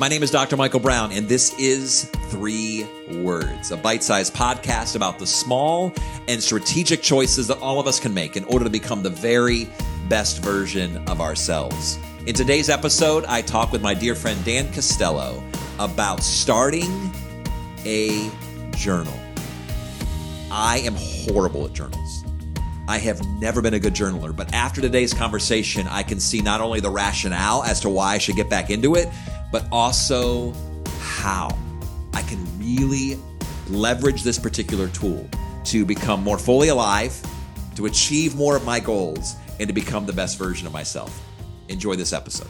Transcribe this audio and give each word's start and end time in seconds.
My 0.00 0.08
name 0.08 0.22
is 0.22 0.30
Dr. 0.30 0.56
Michael 0.56 0.80
Brown, 0.80 1.12
and 1.12 1.28
this 1.28 1.52
is 1.58 2.04
Three 2.30 2.86
Words, 3.16 3.70
a 3.70 3.76
bite 3.76 4.02
sized 4.02 4.32
podcast 4.32 4.96
about 4.96 5.18
the 5.18 5.26
small 5.26 5.92
and 6.26 6.42
strategic 6.42 7.02
choices 7.02 7.46
that 7.48 7.58
all 7.58 7.78
of 7.78 7.86
us 7.86 8.00
can 8.00 8.14
make 8.14 8.34
in 8.34 8.44
order 8.44 8.64
to 8.64 8.70
become 8.70 9.02
the 9.02 9.10
very 9.10 9.68
best 10.08 10.42
version 10.42 11.06
of 11.06 11.20
ourselves. 11.20 11.98
In 12.24 12.34
today's 12.34 12.70
episode, 12.70 13.26
I 13.26 13.42
talk 13.42 13.72
with 13.72 13.82
my 13.82 13.92
dear 13.92 14.14
friend 14.14 14.42
Dan 14.42 14.72
Costello 14.72 15.44
about 15.78 16.22
starting 16.22 17.12
a 17.84 18.30
journal. 18.70 19.12
I 20.50 20.78
am 20.78 20.94
horrible 20.96 21.66
at 21.66 21.74
journals. 21.74 22.24
I 22.88 22.96
have 22.96 23.22
never 23.38 23.60
been 23.60 23.74
a 23.74 23.78
good 23.78 23.94
journaler, 23.94 24.34
but 24.34 24.54
after 24.54 24.80
today's 24.80 25.12
conversation, 25.12 25.86
I 25.88 26.02
can 26.04 26.18
see 26.18 26.40
not 26.40 26.62
only 26.62 26.80
the 26.80 26.90
rationale 26.90 27.64
as 27.64 27.80
to 27.80 27.90
why 27.90 28.14
I 28.14 28.18
should 28.18 28.36
get 28.36 28.48
back 28.48 28.70
into 28.70 28.94
it, 28.94 29.10
but 29.52 29.66
also 29.72 30.52
how 30.98 31.56
I 32.14 32.22
can 32.22 32.44
really 32.58 33.18
leverage 33.68 34.22
this 34.22 34.38
particular 34.38 34.88
tool 34.88 35.28
to 35.64 35.84
become 35.84 36.22
more 36.22 36.38
fully 36.38 36.68
alive, 36.68 37.20
to 37.76 37.86
achieve 37.86 38.34
more 38.34 38.56
of 38.56 38.64
my 38.64 38.80
goals, 38.80 39.34
and 39.58 39.68
to 39.68 39.72
become 39.74 40.06
the 40.06 40.12
best 40.12 40.38
version 40.38 40.66
of 40.66 40.72
myself. 40.72 41.22
Enjoy 41.68 41.94
this 41.94 42.12
episode. 42.12 42.48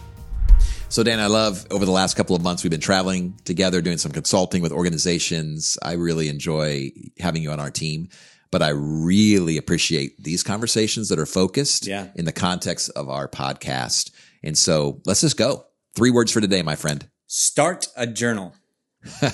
So, 0.88 1.02
Dan, 1.04 1.20
I 1.20 1.26
love 1.26 1.66
over 1.70 1.84
the 1.84 1.92
last 1.92 2.16
couple 2.16 2.34
of 2.34 2.42
months, 2.42 2.64
we've 2.64 2.70
been 2.70 2.80
traveling 2.80 3.34
together, 3.44 3.80
doing 3.80 3.98
some 3.98 4.10
consulting 4.12 4.60
with 4.60 4.72
organizations. 4.72 5.78
I 5.82 5.92
really 5.92 6.28
enjoy 6.28 6.90
having 7.20 7.42
you 7.42 7.50
on 7.52 7.60
our 7.60 7.70
team, 7.70 8.08
but 8.50 8.60
I 8.62 8.70
really 8.70 9.56
appreciate 9.56 10.20
these 10.22 10.42
conversations 10.42 11.08
that 11.10 11.18
are 11.18 11.26
focused 11.26 11.86
Yeah. 11.86 12.08
in 12.16 12.24
the 12.24 12.32
context 12.32 12.90
of 12.96 13.08
our 13.08 13.28
podcast. 13.28 14.10
And 14.42 14.58
so 14.58 15.00
let's 15.04 15.20
just 15.20 15.36
go. 15.36 15.64
Three 15.94 16.10
words 16.10 16.32
for 16.32 16.40
today, 16.40 16.62
my 16.62 16.76
friend. 16.76 17.08
Start 17.26 17.88
a 17.96 18.06
journal. 18.06 18.54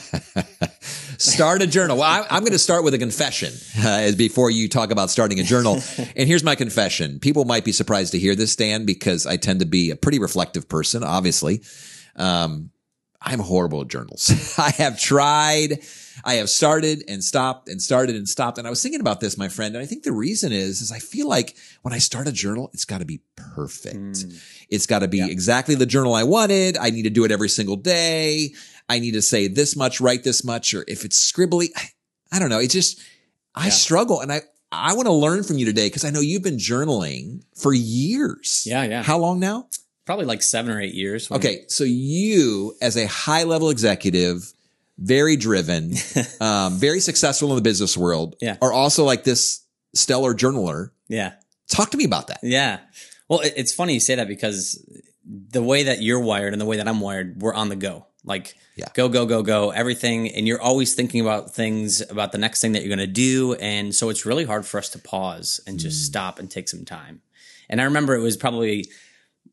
Start 1.18 1.62
a 1.62 1.66
journal. 1.66 1.98
Well, 1.98 2.04
I, 2.04 2.26
I'm 2.30 2.42
going 2.42 2.52
to 2.52 2.58
start 2.58 2.84
with 2.84 2.94
a 2.94 2.98
confession 2.98 3.52
uh, 3.78 3.88
as 3.88 4.14
before 4.14 4.50
you 4.50 4.68
talk 4.68 4.90
about 4.90 5.10
starting 5.10 5.40
a 5.40 5.42
journal. 5.42 5.74
and 6.16 6.28
here's 6.28 6.44
my 6.44 6.54
confession. 6.54 7.18
People 7.18 7.44
might 7.44 7.64
be 7.64 7.72
surprised 7.72 8.12
to 8.12 8.18
hear 8.18 8.34
this, 8.34 8.54
Dan, 8.54 8.84
because 8.84 9.26
I 9.26 9.36
tend 9.36 9.60
to 9.60 9.66
be 9.66 9.90
a 9.90 9.96
pretty 9.96 10.18
reflective 10.18 10.68
person, 10.68 11.02
obviously. 11.02 11.62
Um, 12.14 12.70
I'm 13.20 13.40
horrible 13.40 13.80
at 13.82 13.88
journals. 13.88 14.54
I 14.58 14.70
have 14.70 15.00
tried, 15.00 15.80
I 16.24 16.34
have 16.34 16.48
started 16.50 17.04
and 17.08 17.22
stopped 17.22 17.68
and 17.68 17.80
started 17.80 18.16
and 18.16 18.28
stopped. 18.28 18.58
And 18.58 18.66
I 18.66 18.70
was 18.70 18.82
thinking 18.82 19.00
about 19.00 19.20
this, 19.20 19.36
my 19.36 19.48
friend. 19.48 19.74
And 19.74 19.82
I 19.82 19.86
think 19.86 20.02
the 20.02 20.12
reason 20.12 20.52
is, 20.52 20.80
is 20.80 20.90
I 20.92 20.98
feel 20.98 21.28
like 21.28 21.56
when 21.82 21.92
I 21.94 21.98
start 21.98 22.26
a 22.28 22.32
journal, 22.32 22.70
it's 22.72 22.84
got 22.84 22.98
to 22.98 23.04
be 23.04 23.20
perfect. 23.36 23.96
Mm. 23.96 24.42
It's 24.68 24.86
got 24.86 25.00
to 25.00 25.08
be 25.08 25.20
exactly 25.22 25.74
the 25.74 25.86
journal 25.86 26.14
I 26.14 26.22
wanted. 26.24 26.76
I 26.76 26.90
need 26.90 27.02
to 27.02 27.10
do 27.10 27.24
it 27.24 27.30
every 27.32 27.48
single 27.48 27.76
day. 27.76 28.54
I 28.88 28.98
need 28.98 29.12
to 29.12 29.22
say 29.22 29.48
this 29.48 29.76
much, 29.76 30.00
write 30.00 30.24
this 30.24 30.44
much, 30.44 30.72
or 30.74 30.84
if 30.88 31.04
it's 31.04 31.18
scribbly, 31.32 31.68
I, 31.76 31.88
I 32.32 32.38
don't 32.38 32.50
know. 32.50 32.60
It's 32.60 32.72
just, 32.74 33.00
I 33.54 33.64
Yeah. 33.66 33.70
struggle 33.70 34.20
and 34.20 34.32
I, 34.32 34.42
I 34.72 34.94
want 34.94 35.06
to 35.06 35.12
learn 35.12 35.42
from 35.44 35.58
you 35.58 35.66
today 35.66 35.86
because 35.86 36.04
I 36.04 36.10
know 36.10 36.20
you've 36.20 36.42
been 36.42 36.56
journaling 36.56 37.42
for 37.54 37.72
years. 37.72 38.64
Yeah, 38.66 38.82
yeah. 38.84 39.02
How 39.02 39.18
long 39.18 39.38
now? 39.40 39.68
Probably 40.04 40.24
like 40.24 40.42
seven 40.42 40.72
or 40.72 40.80
eight 40.80 40.94
years. 40.94 41.30
Okay, 41.30 41.64
so 41.68 41.82
you, 41.84 42.74
as 42.80 42.96
a 42.96 43.06
high 43.06 43.42
level 43.44 43.70
executive, 43.70 44.52
very 44.98 45.36
driven, 45.36 45.94
um, 46.40 46.78
very 46.78 47.00
successful 47.00 47.50
in 47.50 47.56
the 47.56 47.62
business 47.62 47.96
world, 47.96 48.36
Yeah. 48.40 48.56
are 48.62 48.72
also 48.72 49.04
like 49.04 49.24
this 49.24 49.64
stellar 49.94 50.34
journaler. 50.34 50.90
Yeah. 51.08 51.34
Talk 51.68 51.90
to 51.90 51.96
me 51.96 52.04
about 52.04 52.28
that. 52.28 52.40
Yeah. 52.42 52.80
Well, 53.28 53.40
it, 53.40 53.54
it's 53.56 53.72
funny 53.74 53.94
you 53.94 54.00
say 54.00 54.14
that 54.14 54.28
because 54.28 54.82
the 55.24 55.62
way 55.62 55.84
that 55.84 56.00
you're 56.02 56.20
wired 56.20 56.52
and 56.52 56.60
the 56.60 56.66
way 56.66 56.76
that 56.76 56.86
I'm 56.88 57.00
wired, 57.00 57.40
we're 57.42 57.54
on 57.54 57.68
the 57.68 57.76
go. 57.76 58.06
Like, 58.24 58.54
Yeah. 58.76 58.86
go, 58.94 59.08
go, 59.08 59.26
go, 59.26 59.42
go, 59.42 59.70
everything. 59.70 60.28
And 60.30 60.46
you're 60.48 60.60
always 60.60 60.94
thinking 60.94 61.20
about 61.20 61.54
things, 61.54 62.00
about 62.00 62.32
the 62.32 62.38
next 62.38 62.60
thing 62.60 62.72
that 62.72 62.80
you're 62.82 62.94
going 62.96 63.06
to 63.06 63.12
do. 63.12 63.54
And 63.54 63.94
so 63.94 64.08
it's 64.10 64.24
really 64.26 64.44
hard 64.44 64.64
for 64.66 64.78
us 64.78 64.88
to 64.90 64.98
pause 64.98 65.60
and 65.66 65.78
just 65.78 66.04
stop 66.06 66.38
and 66.38 66.50
take 66.50 66.68
some 66.68 66.84
time. 66.84 67.20
And 67.68 67.80
I 67.80 67.84
remember 67.84 68.14
it 68.14 68.20
was 68.22 68.36
probably 68.36 68.86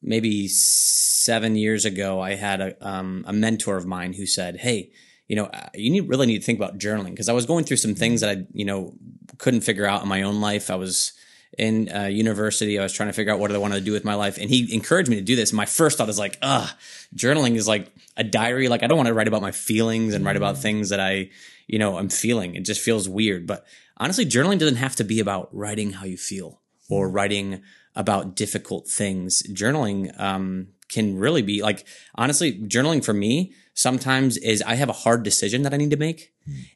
maybe 0.02 0.48
seven 0.48 1.56
years 1.56 1.86
ago, 1.86 2.20
I 2.22 2.36
had 2.36 2.62
a, 2.62 2.88
um, 2.88 3.24
a 3.28 3.34
mentor 3.34 3.78
of 3.78 3.86
mine 3.86 4.14
who 4.14 4.26
said, 4.26 4.58
Hey, 4.58 4.92
you 5.28 5.36
know, 5.36 5.46
uh, 5.46 5.70
you 5.74 5.90
need, 5.90 6.10
really 6.10 6.28
need 6.28 6.40
to 6.40 6.46
think 6.46 6.60
about 6.60 6.78
journaling 6.78 7.12
because 7.12 7.30
I 7.30 7.34
was 7.34 7.46
going 7.46 7.66
through 7.66 7.78
some 7.78 7.96
things 7.96 8.22
that 8.22 8.30
I, 8.30 8.46
you 8.54 8.66
know, 8.66 8.94
couldn't 9.38 9.62
figure 9.62 9.86
out 9.86 10.04
in 10.04 10.10
my 10.10 10.24
own 10.24 10.42
life. 10.42 10.70
I 10.70 10.76
was 10.76 11.14
in 11.58 11.90
uh, 11.94 12.06
university. 12.06 12.80
I 12.80 12.84
was 12.84 12.94
trying 12.94 13.10
to 13.10 13.14
figure 13.14 13.32
out 13.32 13.40
what 13.40 13.52
I 13.52 13.58
wanted 13.58 13.76
to 13.76 13.82
do 13.82 13.92
with 13.92 14.04
my 14.04 14.16
life. 14.16 14.38
And 14.38 14.50
he 14.50 14.74
encouraged 14.74 15.10
me 15.10 15.18
to 15.18 15.22
do 15.22 15.36
this. 15.36 15.54
My 15.54 15.66
first 15.66 15.98
thought 15.98 16.10
is 16.10 16.20
like, 16.20 16.38
ugh, 16.42 16.70
journaling 17.16 17.56
is 17.56 17.68
like 17.68 17.92
a 18.18 18.24
diary. 18.24 18.68
Like, 18.68 18.84
I 18.84 18.88
don't 18.88 18.98
want 18.98 19.08
to 19.08 19.14
write 19.14 19.28
about 19.28 19.42
my 19.42 19.52
feelings 19.52 20.14
and 20.14 20.26
write 20.26 20.36
about 20.36 20.58
things 20.58 20.90
that 20.90 21.00
I, 21.00 21.30
you 21.68 21.80
know, 21.80 21.98
I'm 21.98 22.10
feeling. 22.10 22.56
It 22.56 22.66
just 22.66 22.82
feels 22.82 23.08
weird. 23.08 23.46
But 23.48 23.66
honestly, 23.98 24.26
journaling 24.26 24.60
doesn't 24.60 24.78
have 24.78 24.96
to 24.98 25.04
be 25.04 25.20
about 25.20 25.50
writing 25.56 25.92
how 25.94 26.06
you 26.06 26.18
feel 26.18 26.62
or 26.90 27.10
writing 27.10 27.62
about 27.96 28.36
difficult 28.36 28.88
things. 28.88 29.44
Journaling 29.44 30.20
um, 30.20 30.70
can 30.90 31.18
really 31.18 31.42
be 31.42 31.62
like, 31.62 31.86
honestly, 32.16 32.60
journaling 32.60 33.04
for 33.04 33.14
me 33.14 33.54
sometimes 33.74 34.38
is 34.38 34.62
I 34.62 34.76
have 34.76 34.90
a 34.90 34.94
hard 34.94 35.24
decision 35.24 35.64
that 35.64 35.74
I 35.74 35.78
need 35.78 35.92
to 35.92 35.98
make 35.98 36.34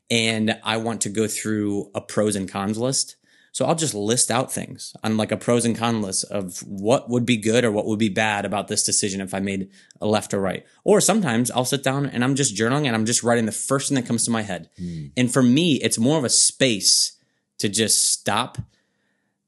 and 0.10 0.60
I 0.64 0.78
want 0.78 1.02
to 1.02 1.10
go 1.10 1.28
through 1.28 1.92
a 1.94 2.02
pros 2.02 2.36
and 2.36 2.50
cons 2.50 2.78
list. 2.78 3.16
So 3.52 3.66
I'll 3.66 3.76
just 3.76 3.96
list 3.96 4.30
out 4.30 4.52
things 4.52 4.96
on 5.04 5.18
like 5.18 5.32
a 5.32 5.38
pros 5.38 5.66
and 5.66 5.76
cons 5.76 6.06
list 6.06 6.24
of 6.26 6.60
what 6.60 7.10
would 7.10 7.26
be 7.26 7.38
good 7.38 7.66
or 7.66 7.72
what 7.72 7.88
would 7.88 7.98
be 7.98 8.10
bad 8.10 8.46
about 8.46 8.68
this 8.68 8.84
decision 8.84 9.20
if 9.20 9.34
I 9.34 9.40
made 9.40 9.70
a 10.00 10.06
left 10.06 10.34
or 10.34 10.40
right. 10.40 10.64
Or 10.84 11.02
sometimes 11.02 11.50
I'll 11.50 11.66
sit 11.66 11.84
down 11.84 12.06
and 12.06 12.24
I'm 12.24 12.36
just 12.36 12.56
journaling 12.56 12.86
and 12.86 12.96
I'm 12.96 13.06
just 13.06 13.24
writing 13.24 13.48
the 13.48 13.52
first 13.52 13.90
thing 13.90 13.96
that 13.96 14.06
comes 14.06 14.26
to 14.26 14.32
my 14.32 14.44
head. 14.44 14.70
Hmm. 14.78 15.08
And 15.18 15.34
for 15.34 15.42
me, 15.42 15.76
it's 15.82 15.98
more 15.98 16.20
of 16.20 16.24
a 16.24 16.30
space 16.30 17.18
to 17.58 17.68
just 17.68 18.12
stop 18.12 18.60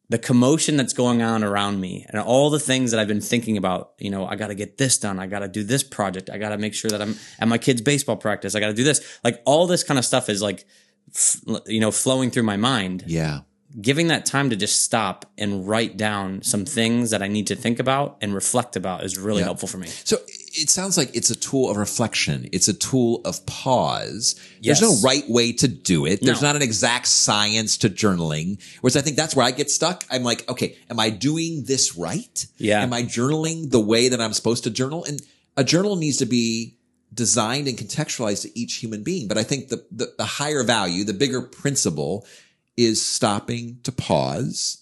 the 0.10 0.18
commotion 0.18 0.76
that's 0.76 0.94
going 0.94 1.22
on 1.22 1.44
around 1.44 1.80
me 1.80 2.06
and 2.10 2.20
all 2.20 2.50
the 2.50 2.60
things 2.60 2.90
that 2.92 3.00
I've 3.00 3.08
been 3.08 3.22
thinking 3.22 3.58
about, 3.58 3.92
you 4.00 4.10
know, 4.10 4.26
I 4.26 4.36
got 4.36 4.48
to 4.48 4.56
get 4.56 4.78
this 4.78 4.98
done. 4.98 5.20
I 5.20 5.28
got 5.28 5.40
to 5.40 5.48
do 5.48 5.64
this 5.64 5.84
project. 5.84 6.32
I 6.32 6.40
got 6.40 6.50
to 6.50 6.58
make 6.58 6.74
sure 6.74 6.90
that 6.90 7.02
I'm 7.02 7.16
at 7.40 7.48
my 7.48 7.60
kid's 7.60 7.82
baseball 7.82 8.18
practice. 8.18 8.56
I 8.56 8.60
got 8.60 8.68
to 8.68 8.74
do 8.74 8.84
this. 8.84 9.20
Like 9.24 9.42
all 9.46 9.68
this 9.68 9.84
kind 9.84 10.00
of 10.00 10.06
stuff 10.06 10.28
is 10.28 10.42
like, 10.42 10.66
you 11.68 11.80
know, 11.80 11.92
flowing 11.92 12.32
through 12.32 12.44
my 12.44 12.58
mind. 12.58 13.04
Yeah. 13.06 13.42
Giving 13.80 14.08
that 14.08 14.26
time 14.26 14.50
to 14.50 14.56
just 14.56 14.82
stop 14.82 15.28
and 15.38 15.68
write 15.68 15.96
down 15.96 16.42
some 16.42 16.66
things 16.66 17.12
that 17.12 17.22
I 17.22 17.28
need 17.28 17.46
to 17.48 17.56
think 17.56 17.78
about 17.78 18.18
and 18.20 18.34
reflect 18.34 18.76
about 18.76 19.04
is 19.04 19.16
really 19.20 19.40
Yeah. 19.42 19.46
helpful 19.46 19.68
for 19.68 19.78
me. 19.78 19.88
So 20.06 20.18
it 20.54 20.70
sounds 20.70 20.98
like 20.98 21.16
it's 21.16 21.30
a 21.30 21.36
tool 21.36 21.70
of 21.70 21.78
reflection. 21.78 22.48
It's 22.52 22.68
a 22.68 22.74
tool 22.74 23.22
of 23.26 23.46
pause. 23.46 24.36
There's 24.62 24.82
no 24.82 24.96
right 25.04 25.24
way 25.30 25.52
to 25.54 25.68
do 25.68 26.06
it. 26.06 26.22
There's 26.22 26.42
No. 26.42 26.48
not 26.50 26.56
an 26.56 26.62
exact 26.62 27.08
science 27.08 27.78
to 27.78 27.90
journaling, 27.90 28.60
whereas 28.82 28.96
I 28.98 29.02
think 29.02 29.16
that's 29.18 29.36
where 29.36 29.46
I 29.46 29.52
get 29.52 29.70
stuck. 29.72 30.06
I'm 30.12 30.24
like, 30.24 30.48
okay, 30.50 30.78
am 30.90 31.00
I 31.00 31.10
doing 31.10 31.64
this 31.66 31.96
right? 31.96 32.46
Yeah. 32.58 32.82
Am 32.82 32.94
I 32.94 33.04
journaling 33.04 33.72
the 33.72 33.80
way 33.80 34.10
that 34.10 34.20
I'm 34.22 34.34
supposed 34.34 34.64
to 34.66 34.70
journal? 34.70 35.04
And 35.06 35.22
a 35.58 35.64
journal 35.64 35.96
needs 35.96 36.18
to 36.18 36.26
be 36.26 36.76
designed 37.14 37.68
and 37.68 37.78
contextualized 37.78 38.44
to 38.44 38.60
each 38.60 38.76
human 38.76 39.04
being. 39.04 39.28
But 39.28 39.38
I 39.38 39.44
think 39.44 39.70
the, 39.70 39.84
the, 39.92 40.14
the 40.18 40.26
higher 40.26 40.64
value, 40.64 41.04
the 41.04 41.14
bigger 41.14 41.42
principle 41.42 42.26
is 42.78 43.06
stopping 43.06 43.80
to 43.84 43.92
pause 43.92 44.78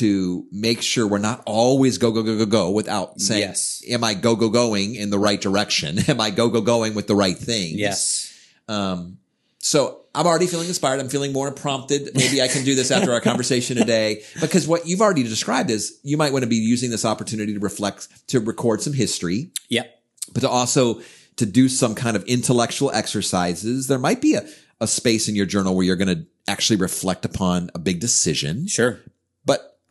to 0.00 0.46
make 0.50 0.82
sure 0.82 1.06
we're 1.06 1.18
not 1.18 1.42
always 1.46 1.98
go, 1.98 2.10
go, 2.10 2.22
go, 2.22 2.36
go, 2.38 2.46
go 2.46 2.70
without 2.70 3.20
saying, 3.20 3.40
Yes. 3.42 3.82
am 3.88 4.02
I 4.04 4.14
go, 4.14 4.34
go, 4.36 4.48
going 4.48 4.94
in 4.94 5.10
the 5.10 5.18
right 5.18 5.40
direction? 5.40 5.98
Am 6.08 6.20
I 6.20 6.30
go, 6.30 6.48
go, 6.48 6.60
going 6.60 6.94
with 6.94 7.06
the 7.06 7.14
right 7.14 7.36
things? 7.36 7.74
Yes. 7.78 8.32
Um, 8.68 9.18
so 9.58 10.00
I'm 10.14 10.26
already 10.26 10.46
feeling 10.46 10.68
inspired. 10.68 11.00
I'm 11.00 11.08
feeling 11.08 11.32
more 11.32 11.50
prompted. 11.52 12.10
Maybe 12.14 12.42
I 12.42 12.48
can 12.48 12.64
do 12.64 12.74
this 12.74 12.90
after 12.90 13.12
our 13.12 13.20
conversation 13.30 13.76
today 13.76 14.22
because 14.40 14.66
what 14.68 14.86
you've 14.86 15.00
already 15.00 15.22
described 15.22 15.70
is 15.70 15.98
you 16.02 16.16
might 16.16 16.32
want 16.32 16.42
to 16.44 16.48
be 16.48 16.56
using 16.56 16.90
this 16.90 17.04
opportunity 17.04 17.54
to 17.54 17.60
reflect, 17.60 18.08
to 18.28 18.40
record 18.40 18.82
some 18.82 18.92
history, 18.92 19.50
Yep. 19.70 20.02
but 20.32 20.40
to 20.40 20.48
also 20.48 21.00
to 21.36 21.46
do 21.46 21.68
some 21.68 21.94
kind 21.94 22.16
of 22.16 22.24
intellectual 22.24 22.90
exercises. 22.92 23.86
There 23.88 23.98
might 23.98 24.20
be 24.20 24.34
a, 24.34 24.46
a 24.80 24.86
space 24.86 25.28
in 25.28 25.34
your 25.34 25.46
journal 25.46 25.74
where 25.74 25.84
you're 25.84 25.96
going 25.96 26.16
to 26.16 26.26
actually 26.46 26.76
reflect 26.76 27.24
upon 27.24 27.70
a 27.74 27.78
big 27.78 28.00
decision. 28.00 28.66
Sure. 28.66 29.00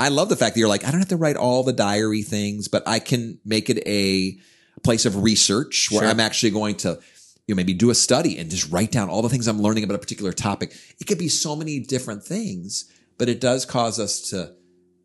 I 0.03 0.09
love 0.09 0.29
the 0.29 0.35
fact 0.35 0.53
that 0.55 0.59
you're 0.59 0.69
like, 0.69 0.85
I 0.85 0.91
don't 0.91 0.99
have 0.99 1.09
to 1.09 1.17
write 1.17 1.37
all 1.37 1.63
the 1.63 1.73
diary 1.73 2.21
things, 2.23 2.67
but 2.67 2.83
I 2.87 2.99
can 2.99 3.39
make 3.45 3.69
it 3.69 3.81
a 3.87 4.37
place 4.83 5.05
of 5.05 5.23
research 5.23 5.89
where 5.91 6.01
Sure. 6.01 6.09
I'm 6.09 6.19
actually 6.19 6.51
going 6.51 6.75
to, 6.77 6.99
you 7.47 7.53
know, 7.53 7.55
maybe 7.55 7.73
do 7.73 7.89
a 7.89 7.95
study 7.95 8.37
and 8.37 8.49
just 8.49 8.69
write 8.71 8.91
down 8.91 9.09
all 9.09 9.21
the 9.21 9.29
things 9.29 9.47
I'm 9.47 9.61
learning 9.61 9.83
about 9.85 9.95
a 9.95 9.99
particular 9.99 10.33
topic. 10.33 10.75
It 10.99 11.05
could 11.07 11.17
be 11.17 11.29
so 11.29 11.55
many 11.55 11.79
different 11.79 12.23
things, 12.23 12.85
but 13.17 13.29
it 13.29 13.39
does 13.39 13.65
cause 13.65 13.99
us 13.99 14.19
to 14.31 14.53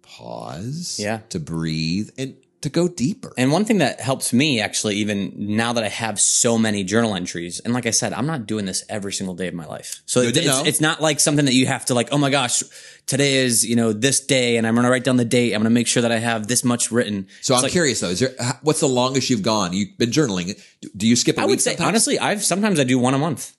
pause, 0.02 0.98
Yeah. 0.98 1.20
to 1.28 1.38
breathe. 1.38 2.10
And 2.18 2.34
to 2.62 2.68
go 2.68 2.88
deeper. 2.88 3.32
And 3.38 3.52
one 3.52 3.64
thing 3.64 3.78
that 3.78 4.00
helps 4.00 4.32
me 4.32 4.60
actually, 4.60 4.96
even 4.96 5.32
now 5.36 5.72
that 5.74 5.84
I 5.84 5.88
have 5.88 6.18
so 6.18 6.58
many 6.58 6.82
journal 6.84 7.14
entries, 7.14 7.60
and 7.60 7.72
like 7.72 7.86
I 7.86 7.90
said, 7.90 8.12
I'm 8.12 8.26
not 8.26 8.46
doing 8.46 8.64
this 8.64 8.84
every 8.88 9.12
single 9.12 9.34
day 9.34 9.46
of 9.48 9.54
my 9.54 9.64
life. 9.66 10.02
So 10.06 10.22
to 10.22 10.28
it's, 10.28 10.66
it's 10.66 10.80
not 10.80 11.00
like 11.00 11.20
something 11.20 11.44
that 11.44 11.54
you 11.54 11.66
have 11.66 11.84
to 11.86 11.94
like, 11.94 12.08
oh 12.12 12.18
my 12.18 12.30
gosh, 12.30 12.62
today 13.06 13.36
is, 13.36 13.64
you 13.64 13.76
know, 13.76 13.92
this 13.92 14.20
day 14.20 14.56
and 14.56 14.66
I'm 14.66 14.74
going 14.74 14.84
to 14.84 14.90
write 14.90 15.04
down 15.04 15.16
the 15.18 15.24
date. 15.24 15.54
I'm 15.54 15.60
going 15.62 15.70
to 15.70 15.74
make 15.74 15.86
sure 15.86 16.02
that 16.02 16.10
I 16.12 16.18
have 16.18 16.48
this 16.48 16.64
much 16.64 16.90
written. 16.90 17.28
so 17.42 17.54
It's 17.54 17.58
I'm 17.60 17.62
like- 17.64 17.72
curious 17.72 18.00
though, 18.00 18.08
is 18.10 18.20
there, 18.20 18.34
what's 18.62 18.80
the 18.80 18.88
longest 18.88 19.30
you've 19.30 19.42
gone? 19.42 19.72
You've 19.72 19.96
been 19.96 20.10
journaling. 20.10 20.60
Do- 20.96 21.06
you 21.06 21.16
skip 21.16 21.36
a 21.38 21.40
I 21.40 21.44
week 21.44 21.50
would 21.50 21.60
say, 21.60 21.70
sometimes? 21.72 21.88
honestly, 21.88 22.18
I've 22.18 22.42
sometimes 22.44 22.80
I 22.80 22.84
do 22.84 22.98
one 22.98 23.14
a 23.14 23.18
month. 23.18 23.54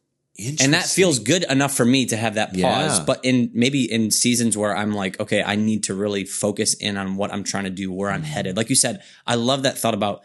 And 0.62 0.74
that 0.74 0.86
feels 0.86 1.20
good 1.20 1.44
enough 1.50 1.74
for 1.76 1.86
me 1.86 2.06
to 2.06 2.18
have 2.18 2.36
that 2.36 2.50
pause 2.54 3.00
Yeah. 3.00 3.04
but 3.06 3.20
in 3.24 3.52
maybe 3.54 3.92
in 3.92 4.12
seasons 4.12 4.58
where 4.58 4.76
i'm 4.76 4.94
like 4.94 5.20
okay 5.20 5.44
i 5.44 5.56
need 5.56 5.84
to 5.86 5.94
really 5.94 6.26
focus 6.26 6.74
in 6.76 6.98
on 6.98 7.16
what 7.16 7.32
i'm 7.34 7.44
trying 7.44 7.66
to 7.66 7.70
do 7.70 7.92
where 7.92 8.10
i'm 8.10 8.24
headed 8.24 8.56
like 8.58 8.70
you 8.70 8.76
said 8.76 9.02
i 9.28 9.36
love 9.36 9.64
that 9.64 9.78
thought 9.78 9.94
about 9.94 10.22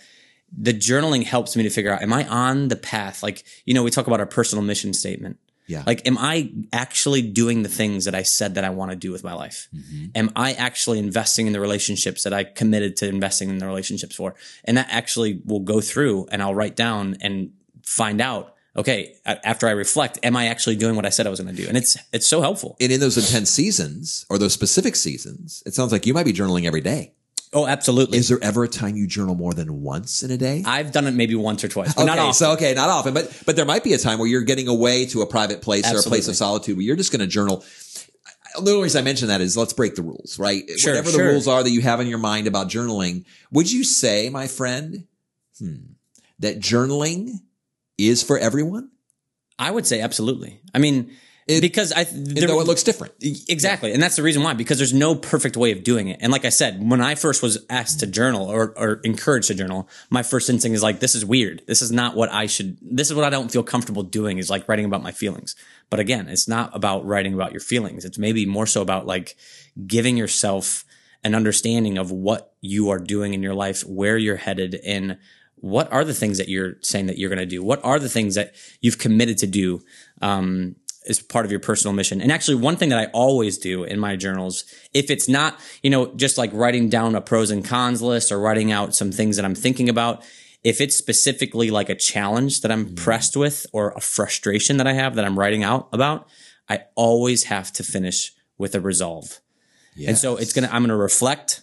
the 0.57 0.73
journaling 0.73 1.25
helps 1.25 1.57
me 1.57 1.63
to 1.65 1.71
figure 1.71 1.93
out 1.93 2.03
am 2.03 2.13
i 2.13 2.27
on 2.29 2.69
the 2.69 2.77
path 2.77 3.23
like 3.23 3.45
you 3.67 3.75
know 3.75 3.83
we 3.83 3.91
talk 3.91 4.07
about 4.07 4.21
our 4.21 4.27
personal 4.27 4.63
mission 4.65 4.93
statement 4.95 5.39
Yeah. 5.67 5.83
like 5.87 6.07
am 6.07 6.17
i 6.19 6.51
actually 6.73 7.23
doing 7.23 7.63
the 7.63 7.69
things 7.69 8.05
that 8.05 8.15
i 8.15 8.23
said 8.23 8.55
that 8.55 8.65
i 8.65 8.71
want 8.71 8.91
to 8.93 8.97
do 8.97 9.11
with 9.11 9.25
my 9.25 9.35
life 9.35 9.69
Mm-hmm. 9.75 10.05
am 10.15 10.31
i 10.37 10.53
actually 10.53 10.99
investing 11.01 11.47
in 11.49 11.53
the 11.53 11.61
relationships 11.61 12.23
that 12.23 12.33
i 12.33 12.45
committed 12.45 12.97
to 12.99 13.09
investing 13.09 13.49
in 13.49 13.59
the 13.59 13.67
relationships 13.67 14.15
for 14.15 14.35
and 14.65 14.77
that 14.77 14.87
actually 14.91 15.41
will 15.45 15.61
go 15.61 15.81
through 15.81 16.29
and 16.31 16.41
i'll 16.43 16.55
write 16.55 16.77
down 16.77 17.17
and 17.21 17.51
find 17.83 18.21
out 18.21 18.54
okay 18.77 19.15
after 19.25 19.67
i 19.67 19.71
reflect 19.71 20.19
am 20.23 20.37
i 20.37 20.47
actually 20.47 20.77
doing 20.77 20.97
what 20.97 21.07
i 21.07 21.09
said 21.09 21.27
i 21.27 21.31
was 21.31 21.41
going 21.41 21.55
to 21.55 21.63
do 21.63 21.69
and 21.69 21.77
it's 21.77 21.97
it's 22.13 22.27
so 22.27 22.41
helpful 22.41 22.77
and 22.81 22.91
in 22.93 23.01
those 23.01 23.17
intense 23.17 23.51
seasons 23.51 24.27
or 24.29 24.39
those 24.39 24.53
specific 24.53 24.97
seasons, 24.97 25.63
it 25.67 25.75
sounds 25.75 25.93
like 25.93 26.07
you 26.07 26.15
might 26.15 26.27
be 26.27 26.33
journaling 26.33 26.65
every 26.67 26.81
day. 26.81 27.13
oh 27.53 27.67
absolutely 27.67 28.19
Is 28.19 28.29
there 28.29 28.39
ever 28.43 28.65
a 28.65 28.69
time 28.69 28.97
you 28.97 29.07
journal 29.07 29.35
more 29.37 29.55
than 29.55 29.83
once 29.83 30.23
in 30.23 30.31
a 30.31 30.37
day? 30.37 30.63
i've 30.67 30.91
done 30.93 31.07
it 31.07 31.13
maybe 31.15 31.35
once 31.37 31.63
or 31.63 31.69
twice 31.69 31.97
okay, 31.97 32.05
not 32.05 32.19
often 32.19 32.35
so 32.35 32.53
okay, 32.53 32.75
not 32.75 32.89
often, 32.91 33.15
but 33.15 33.31
but 33.47 33.55
there 33.57 33.65
might 33.65 33.85
be 33.85 33.93
a 33.93 33.99
time 33.99 34.19
where 34.19 34.29
you're 34.29 34.43
getting 34.43 34.67
away 34.69 35.07
to 35.07 35.23
a 35.23 35.27
private 35.27 35.63
place 35.63 35.87
or 35.93 35.99
a 35.99 36.03
place 36.03 36.27
of 36.29 36.35
solitude 36.37 36.77
where 36.77 36.85
you're 36.85 36.97
just 36.97 37.13
going 37.13 37.21
to 37.21 37.27
journal. 37.29 37.65
The 38.57 38.71
only 38.71 38.85
reason 38.85 39.01
I 39.01 39.05
mention 39.05 39.29
that 39.29 39.41
is 39.41 39.57
let's 39.57 39.73
break 39.73 39.97
the 39.97 40.03
rules, 40.03 40.39
right? 40.39 40.63
Sure, 40.79 40.93
Whatever 40.93 41.11
sure. 41.11 41.25
the 41.27 41.31
rules 41.33 41.49
are 41.49 41.63
that 41.65 41.71
you 41.71 41.81
have 41.81 42.01
in 42.01 42.07
your 42.07 42.19
mind 42.21 42.47
about 42.47 42.69
journaling, 42.69 43.25
would 43.51 43.71
you 43.71 43.83
say, 43.83 44.29
my 44.31 44.47
friend, 44.47 45.07
hmm, 45.59 45.75
that 46.39 46.61
journaling 46.61 47.41
is 47.99 48.23
for 48.23 48.39
everyone? 48.39 48.91
i 49.59 49.71
would 49.71 49.87
say 49.87 50.01
absolutely 50.01 50.61
i 50.75 50.79
mean 50.79 51.11
It- 51.47 51.61
because 51.61 51.93
i 51.93 52.05
there- 52.05 52.49
though 52.49 52.61
it 52.61 52.67
looks 52.67 52.83
different. 52.83 53.13
Exactly. 53.49 53.93
And 53.93 54.03
that's 54.03 54.17
the 54.17 54.23
reason 54.23 54.43
why, 54.43 54.55
because 54.55 54.79
there's 54.79 54.95
no 54.95 55.15
perfect 55.15 55.57
way 55.59 55.73
of 55.73 55.85
doing 55.85 56.09
it. 56.09 56.19
And 56.23 56.33
like 56.33 56.47
I 56.47 56.49
said, 56.49 56.73
when 56.91 57.03
I 57.03 57.15
first 57.17 57.43
was 57.43 57.59
asked 57.69 58.01
to 58.01 58.07
journal 58.07 58.47
or, 58.47 58.73
or 58.79 59.01
encouraged 59.05 59.49
to 59.49 59.55
journal, 59.55 59.87
my 60.09 60.23
first 60.23 60.49
instinct 60.49 60.75
is 60.75 60.83
like, 60.83 61.01
this 61.01 61.15
is 61.15 61.23
weird. 61.25 61.63
This 61.67 61.83
is 61.83 61.93
not 61.93 62.17
what 62.17 62.33
I 62.33 62.47
should, 62.47 62.79
this 62.81 63.11
is 63.11 63.15
what 63.15 63.25
I 63.27 63.31
don't 63.31 63.53
feel 63.53 63.63
comfortable 63.63 64.03
doing 64.03 64.39
is 64.39 64.49
like 64.49 64.67
writing 64.69 64.87
about 64.87 65.03
my 65.03 65.13
feelings. 65.13 65.55
But 65.91 66.01
again, 66.01 66.29
it's 66.29 66.49
not 66.49 66.75
about 66.75 67.05
writing 67.05 67.35
about 67.35 67.53
your 67.53 67.61
feelings. 67.61 68.07
It's 68.07 68.19
maybe 68.19 68.47
more 68.47 68.67
so 68.67 68.81
about 68.81 69.05
like 69.07 69.37
giving 69.87 70.17
yourself 70.17 70.85
an 71.23 71.35
understanding 71.35 71.99
of 71.99 72.11
what 72.11 72.55
you 72.63 72.89
are 72.89 72.99
doing 72.99 73.35
in 73.35 73.43
your 73.43 73.55
life, 73.55 73.83
where 73.83 74.17
you're 74.17 74.37
headed, 74.37 74.75
and 74.77 75.19
what 75.65 75.91
are 75.91 76.05
the 76.05 76.13
things 76.13 76.37
that 76.37 76.51
you're 76.51 76.75
saying 76.83 77.07
that 77.07 77.17
you're 77.17 77.31
going 77.31 77.39
to 77.39 77.47
do? 77.47 77.63
What 77.63 77.83
are 77.83 77.99
the 77.99 78.09
things 78.11 78.35
that 78.35 78.55
you've 78.83 78.99
committed 78.99 79.39
to 79.39 79.47
do? 79.47 79.81
Um, 80.21 80.77
as 81.07 81.21
part 81.21 81.45
of 81.45 81.51
your 81.51 81.61
personal 81.61 81.93
mission. 81.93 82.23
And 82.23 82.33
actually, 82.33 82.55
one 82.55 82.77
thing 82.77 82.89
that 82.89 82.99
I 82.99 83.11
always 83.13 83.59
do 83.59 83.85
in 83.85 84.01
my 84.01 84.17
journals, 84.17 84.65
if 84.95 85.11
it's 85.11 85.29
not, 85.29 85.61
you 85.83 85.91
know, 85.91 86.07
just 86.15 86.39
like 86.39 86.51
writing 86.55 86.89
down 86.89 87.15
a 87.15 87.21
pros 87.21 87.51
and 87.51 87.63
cons 87.63 88.01
list 88.01 88.33
or 88.33 88.41
writing 88.41 88.73
out 88.73 88.95
some 88.95 89.13
things 89.13 89.37
that 89.37 89.45
I'm 89.45 89.55
thinking 89.55 89.91
about, 89.91 90.25
if 90.63 90.81
it's 90.81 90.97
specifically 90.97 91.71
like 91.71 91.91
a 91.91 91.95
challenge 91.95 92.63
that 92.63 92.73
I'm 92.73 92.95
pressed 92.95 93.37
with 93.37 93.67
or 93.75 93.91
a 93.91 94.01
frustration 94.01 94.79
that 94.79 94.87
I 94.87 94.95
have 94.95 95.15
that 95.17 95.27
I'm 95.27 95.39
writing 95.39 95.63
out 95.63 95.89
about, 95.93 96.27
I 96.71 96.85
always 96.95 97.45
have 97.45 97.71
to 97.75 97.85
finish 97.85 98.33
with 98.57 98.75
a 98.75 98.81
resolve. 98.81 99.41
And 100.09 100.17
so 100.17 100.37
it's 100.37 100.55
going 100.55 100.67
to, 100.67 100.75
I'm 100.75 100.81
going 100.83 100.89
to 100.89 100.97
reflect, 100.97 101.63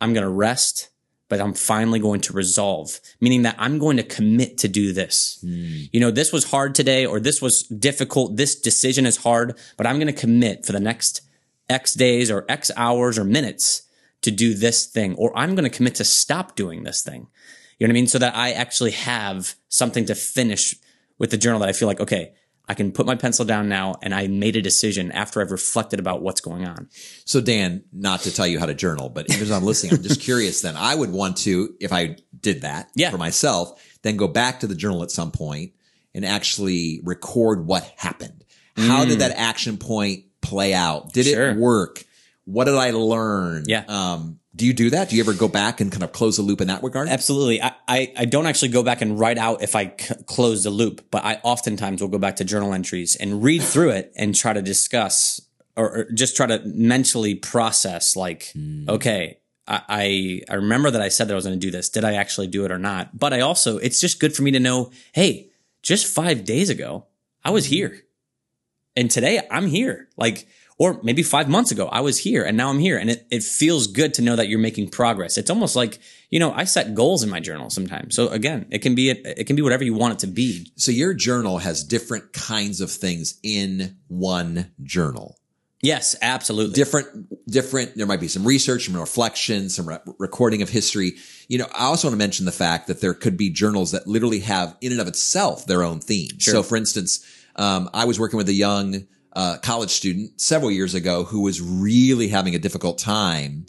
I'm 0.00 0.12
going 0.12 0.24
to 0.24 0.28
rest, 0.28 0.88
but 1.32 1.40
I'm 1.40 1.54
finally 1.54 1.98
going 1.98 2.20
to 2.20 2.34
resolve, 2.34 3.00
meaning 3.18 3.40
that 3.40 3.56
I'm 3.58 3.78
going 3.78 3.96
to 3.96 4.02
commit 4.02 4.58
to 4.58 4.68
do 4.68 4.92
this. 4.92 5.38
Hmm. 5.40 5.84
You 5.90 5.98
know, 5.98 6.10
this 6.10 6.30
was 6.30 6.50
hard 6.50 6.74
today 6.74 7.06
or 7.06 7.20
this 7.20 7.40
was 7.40 7.62
difficult. 7.62 8.36
This 8.36 8.54
decision 8.54 9.06
is 9.06 9.16
hard, 9.16 9.56
but 9.78 9.86
I'm 9.86 9.96
going 9.96 10.12
to 10.14 10.20
commit 10.20 10.66
for 10.66 10.72
the 10.72 10.78
next 10.78 11.22
X 11.70 11.94
days 11.94 12.30
or 12.30 12.44
X 12.50 12.70
hours 12.76 13.18
or 13.18 13.24
minutes 13.24 13.84
to 14.20 14.30
do 14.30 14.52
this 14.52 14.84
thing, 14.84 15.14
or 15.14 15.32
I'm 15.34 15.54
going 15.54 15.64
to 15.64 15.74
commit 15.74 15.94
to 15.94 16.04
stop 16.04 16.54
doing 16.54 16.82
this 16.82 17.02
thing. 17.02 17.28
You 17.78 17.86
know 17.86 17.92
what 17.92 17.96
I 17.96 18.00
mean? 18.00 18.08
So 18.08 18.18
that 18.18 18.36
I 18.36 18.52
actually 18.52 18.90
have 18.90 19.54
something 19.70 20.04
to 20.04 20.14
finish 20.14 20.76
with 21.16 21.30
the 21.30 21.38
journal 21.38 21.60
that 21.60 21.70
I 21.70 21.72
feel 21.72 21.88
like, 21.88 22.00
okay, 22.00 22.34
I 22.68 22.74
can 22.74 22.92
put 22.92 23.06
my 23.06 23.16
pencil 23.16 23.44
down 23.44 23.68
now 23.68 23.96
and 24.02 24.14
I 24.14 24.28
made 24.28 24.56
a 24.56 24.62
decision 24.62 25.10
after 25.12 25.40
I've 25.40 25.50
reflected 25.50 25.98
about 25.98 26.22
what's 26.22 26.40
going 26.40 26.64
on. 26.66 26.88
So 27.24 27.40
Dan, 27.40 27.84
not 27.92 28.20
to 28.20 28.32
tell 28.32 28.46
you 28.46 28.58
how 28.60 28.66
to 28.66 28.74
journal, 28.74 29.08
but 29.08 29.28
as 29.34 29.50
I'm 29.50 29.64
listening, 29.64 29.94
I'm 29.94 30.02
just 30.02 30.20
curious 30.20 30.60
then. 30.62 30.76
I 30.76 30.94
would 30.94 31.10
want 31.10 31.38
to, 31.38 31.74
if 31.80 31.92
I 31.92 32.16
did 32.40 32.62
that 32.62 32.88
Yeah. 32.94 33.10
for 33.10 33.18
myself, 33.18 33.80
then 34.02 34.16
go 34.16 34.28
back 34.28 34.60
to 34.60 34.66
the 34.66 34.74
journal 34.76 35.02
at 35.02 35.10
some 35.10 35.32
point 35.32 35.72
and 36.14 36.24
actually 36.24 37.00
record 37.04 37.66
what 37.66 37.82
happened. 37.96 38.44
How 38.76 39.04
did 39.04 39.18
that 39.18 39.32
action 39.36 39.76
point 39.76 40.24
play 40.40 40.72
out? 40.72 41.12
Did 41.12 41.26
Mm. 41.26 41.30
Sure. 41.32 41.50
it 41.50 41.56
work? 41.58 42.04
What 42.44 42.64
did 42.64 42.74
I 42.74 42.90
learn? 42.90 43.64
Yeah. 43.66 43.84
Um, 43.88 44.40
do 44.54 44.66
you 44.66 44.74
do 44.74 44.90
that? 44.90 45.08
Do 45.08 45.16
you 45.16 45.22
ever 45.22 45.32
go 45.32 45.48
back 45.48 45.80
and 45.80 45.90
kind 45.90 46.02
of 46.02 46.12
close 46.12 46.36
the 46.36 46.42
loop 46.42 46.60
in 46.60 46.68
that 46.68 46.82
regard? 46.82 47.08
Absolutely. 47.08 47.62
I, 47.62 47.72
I, 47.88 48.12
I 48.18 48.24
don't 48.26 48.46
actually 48.46 48.68
go 48.68 48.82
back 48.82 49.00
and 49.00 49.18
write 49.18 49.38
out 49.38 49.62
if 49.62 49.74
I 49.74 49.94
c- 49.98 50.14
close 50.26 50.64
the 50.64 50.70
loop, 50.70 51.06
but 51.10 51.24
I 51.24 51.40
oftentimes 51.42 52.02
will 52.02 52.08
go 52.08 52.18
back 52.18 52.36
to 52.36 52.44
journal 52.44 52.74
entries 52.74 53.16
and 53.16 53.42
read 53.42 53.62
through 53.62 53.90
it 53.90 54.12
and 54.14 54.34
try 54.34 54.52
to 54.52 54.60
discuss 54.60 55.40
or, 55.74 56.00
or 56.00 56.10
just 56.12 56.36
try 56.36 56.46
to 56.46 56.60
mentally 56.66 57.34
process 57.34 58.14
like, 58.14 58.52
okay, 58.88 59.38
I, 59.66 59.82
I, 59.88 60.40
I 60.50 60.54
remember 60.56 60.90
that 60.90 61.00
I 61.00 61.08
said 61.08 61.28
that 61.28 61.32
I 61.32 61.36
was 61.36 61.46
going 61.46 61.58
to 61.58 61.66
do 61.66 61.70
this. 61.70 61.88
Did 61.88 62.04
I 62.04 62.14
actually 62.14 62.48
do 62.48 62.66
it 62.66 62.70
or 62.70 62.78
not? 62.78 63.18
But 63.18 63.32
I 63.32 63.40
also, 63.40 63.78
it's 63.78 64.00
just 64.00 64.20
good 64.20 64.34
for 64.36 64.42
me 64.42 64.50
to 64.50 64.60
know, 64.60 64.90
hey, 65.14 65.50
just 65.80 66.06
five 66.06 66.44
days 66.44 66.68
ago, 66.68 67.06
I 67.42 67.50
was 67.50 67.66
here. 67.66 68.02
And 68.94 69.10
today 69.10 69.40
I'm 69.50 69.68
here. 69.68 70.08
Like, 70.18 70.46
or 70.78 71.00
maybe 71.02 71.22
five 71.22 71.48
months 71.48 71.70
ago, 71.70 71.86
I 71.88 72.00
was 72.00 72.18
here 72.18 72.44
and 72.44 72.56
now 72.56 72.70
I'm 72.70 72.78
here. 72.78 72.98
And 72.98 73.10
it, 73.10 73.26
it 73.30 73.42
feels 73.42 73.86
good 73.86 74.14
to 74.14 74.22
know 74.22 74.36
that 74.36 74.48
you're 74.48 74.58
making 74.58 74.88
progress. 74.90 75.38
It's 75.38 75.50
almost 75.50 75.76
like, 75.76 75.98
you 76.30 76.38
know, 76.40 76.52
I 76.52 76.64
set 76.64 76.94
goals 76.94 77.22
in 77.22 77.30
my 77.30 77.40
journal 77.40 77.70
sometimes. 77.70 78.16
So 78.16 78.28
again, 78.28 78.66
it 78.70 78.78
can 78.80 78.94
be, 78.94 79.10
it 79.10 79.46
can 79.46 79.54
be 79.56 79.62
whatever 79.62 79.84
you 79.84 79.94
want 79.94 80.14
it 80.14 80.18
to 80.20 80.26
be. 80.26 80.72
so 80.76 80.90
your 80.90 81.14
journal 81.14 81.58
has 81.58 81.84
different 81.84 82.32
kinds 82.32 82.80
of 82.80 82.90
things 82.90 83.38
in 83.42 83.96
one 84.08 84.72
journal. 84.82 85.36
Yes, 85.84 86.14
absolutely. 86.22 86.74
different 86.74 87.28
different 87.50 87.96
there 87.96 88.06
might 88.06 88.20
be 88.20 88.28
some 88.28 88.46
research 88.46 88.86
some 88.86 88.96
reflection 88.96 89.68
some 89.68 89.88
re- 89.88 89.98
recording 90.20 90.62
of 90.62 90.68
history 90.68 91.14
you 91.48 91.58
know 91.58 91.66
i 91.74 91.86
also 91.86 92.06
want 92.06 92.14
to 92.14 92.18
mention 92.18 92.46
the 92.46 92.52
fact 92.52 92.86
that 92.86 93.00
there 93.00 93.12
could 93.14 93.36
be 93.36 93.50
journals 93.50 93.90
that 93.90 94.06
literally 94.06 94.38
have 94.38 94.76
in 94.80 94.92
and 94.92 95.00
of 95.00 95.08
itself 95.08 95.66
their 95.66 95.82
own 95.82 95.98
theme 95.98 96.30
Sure. 96.38 96.54
so 96.54 96.62
for 96.62 96.76
instance 96.76 97.26
um, 97.56 97.90
i 97.92 98.04
was 98.04 98.20
working 98.20 98.36
with 98.36 98.48
a 98.48 98.52
young 98.54 99.08
uh, 99.34 99.56
college 99.62 99.90
student 99.90 100.40
several 100.40 100.70
years 100.70 100.94
ago 100.94 101.24
who 101.24 101.40
was 101.40 101.60
really 101.60 102.28
having 102.28 102.54
a 102.54 102.58
difficult 102.58 102.98
time 102.98 103.66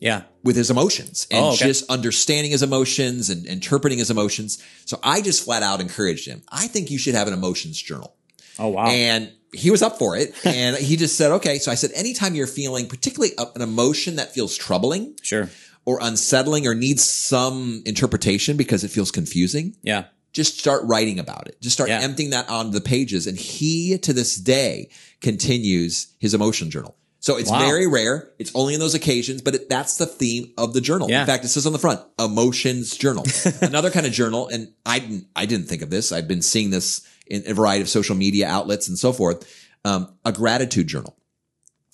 yeah. 0.00 0.22
with 0.42 0.56
his 0.56 0.70
emotions 0.70 1.26
and 1.30 1.44
Oh, 1.44 1.48
okay. 1.52 1.66
just 1.66 1.88
understanding 1.90 2.50
his 2.50 2.62
emotions 2.62 3.30
and 3.30 3.46
interpreting 3.46 3.98
his 3.98 4.10
emotions 4.10 4.62
so 4.84 4.98
i 5.02 5.20
just 5.20 5.44
flat 5.44 5.62
out 5.62 5.80
encouraged 5.80 6.26
him 6.26 6.42
i 6.50 6.66
think 6.66 6.90
you 6.90 6.98
should 6.98 7.14
have 7.14 7.28
an 7.28 7.34
emotions 7.34 7.80
journal 7.80 8.14
Oh, 8.58 8.68
wow. 8.68 8.86
and 8.86 9.32
he 9.52 9.70
was 9.70 9.82
up 9.82 9.98
for 9.98 10.16
it. 10.16 10.34
And 10.44 10.76
he 10.76 10.96
just 10.96 11.16
said, 11.16 11.30
okay. 11.32 11.58
So 11.58 11.70
I 11.70 11.76
said, 11.76 11.90
anytime 11.94 12.34
you're 12.34 12.46
feeling 12.46 12.86
particularly 12.88 13.32
an 13.54 13.62
emotion 13.62 14.16
that 14.16 14.32
feels 14.34 14.56
troubling 14.56 15.14
sure. 15.22 15.48
or 15.86 15.98
unsettling 16.02 16.66
or 16.66 16.74
needs 16.74 17.02
some 17.04 17.82
interpretation 17.86 18.56
because 18.56 18.82
it 18.84 18.88
feels 18.90 19.10
confusing, 19.10 19.76
Yeah. 19.82 20.04
Just 20.36 20.58
start 20.58 20.82
writing 20.84 21.18
about 21.18 21.48
it. 21.48 21.56
Just 21.62 21.72
start 21.72 21.88
Yeah. 21.88 22.00
emptying 22.02 22.28
that 22.30 22.48
onto 22.50 22.70
the 22.72 22.80
pages. 22.82 23.26
And 23.26 23.38
he 23.38 23.96
to 23.96 24.12
this 24.12 24.36
day 24.36 24.90
continues 25.22 26.08
his 26.18 26.34
emotion 26.34 26.70
journal. 26.70 26.94
So 27.20 27.38
it's 27.38 27.50
Wow. 27.50 27.60
very 27.66 27.86
rare. 27.86 28.30
It's 28.38 28.50
only 28.54 28.74
in 28.74 28.80
those 28.80 28.94
occasions, 28.94 29.40
but 29.40 29.54
it, 29.54 29.68
that's 29.70 29.96
the 29.96 30.04
theme 30.04 30.52
of 30.58 30.74
the 30.74 30.82
journal. 30.82 31.08
Yeah. 31.10 31.22
In 31.22 31.26
fact, 31.26 31.44
it 31.46 31.48
says 31.48 31.64
on 31.66 31.72
the 31.72 31.78
front, 31.78 32.00
emotions 32.18 32.94
journal. 32.96 33.24
Another 33.62 33.90
kind 33.90 34.04
of 34.06 34.12
journal. 34.12 34.46
And 34.48 34.72
I 34.84 34.98
didn't, 34.98 35.26
I 35.34 35.46
didn't 35.46 35.66
think 35.68 35.80
of 35.80 35.88
this. 35.88 36.12
I've 36.12 36.28
been 36.28 36.42
seeing 36.42 36.68
this 36.68 37.00
in 37.26 37.42
a 37.46 37.54
variety 37.54 37.80
of 37.80 37.88
social 37.88 38.14
media 38.14 38.46
outlets 38.46 38.88
and 38.88 38.98
so 38.98 39.12
forth. 39.14 39.44
Um, 39.86 40.08
a 40.24 40.32
gratitude 40.32 40.86
journal 40.86 41.16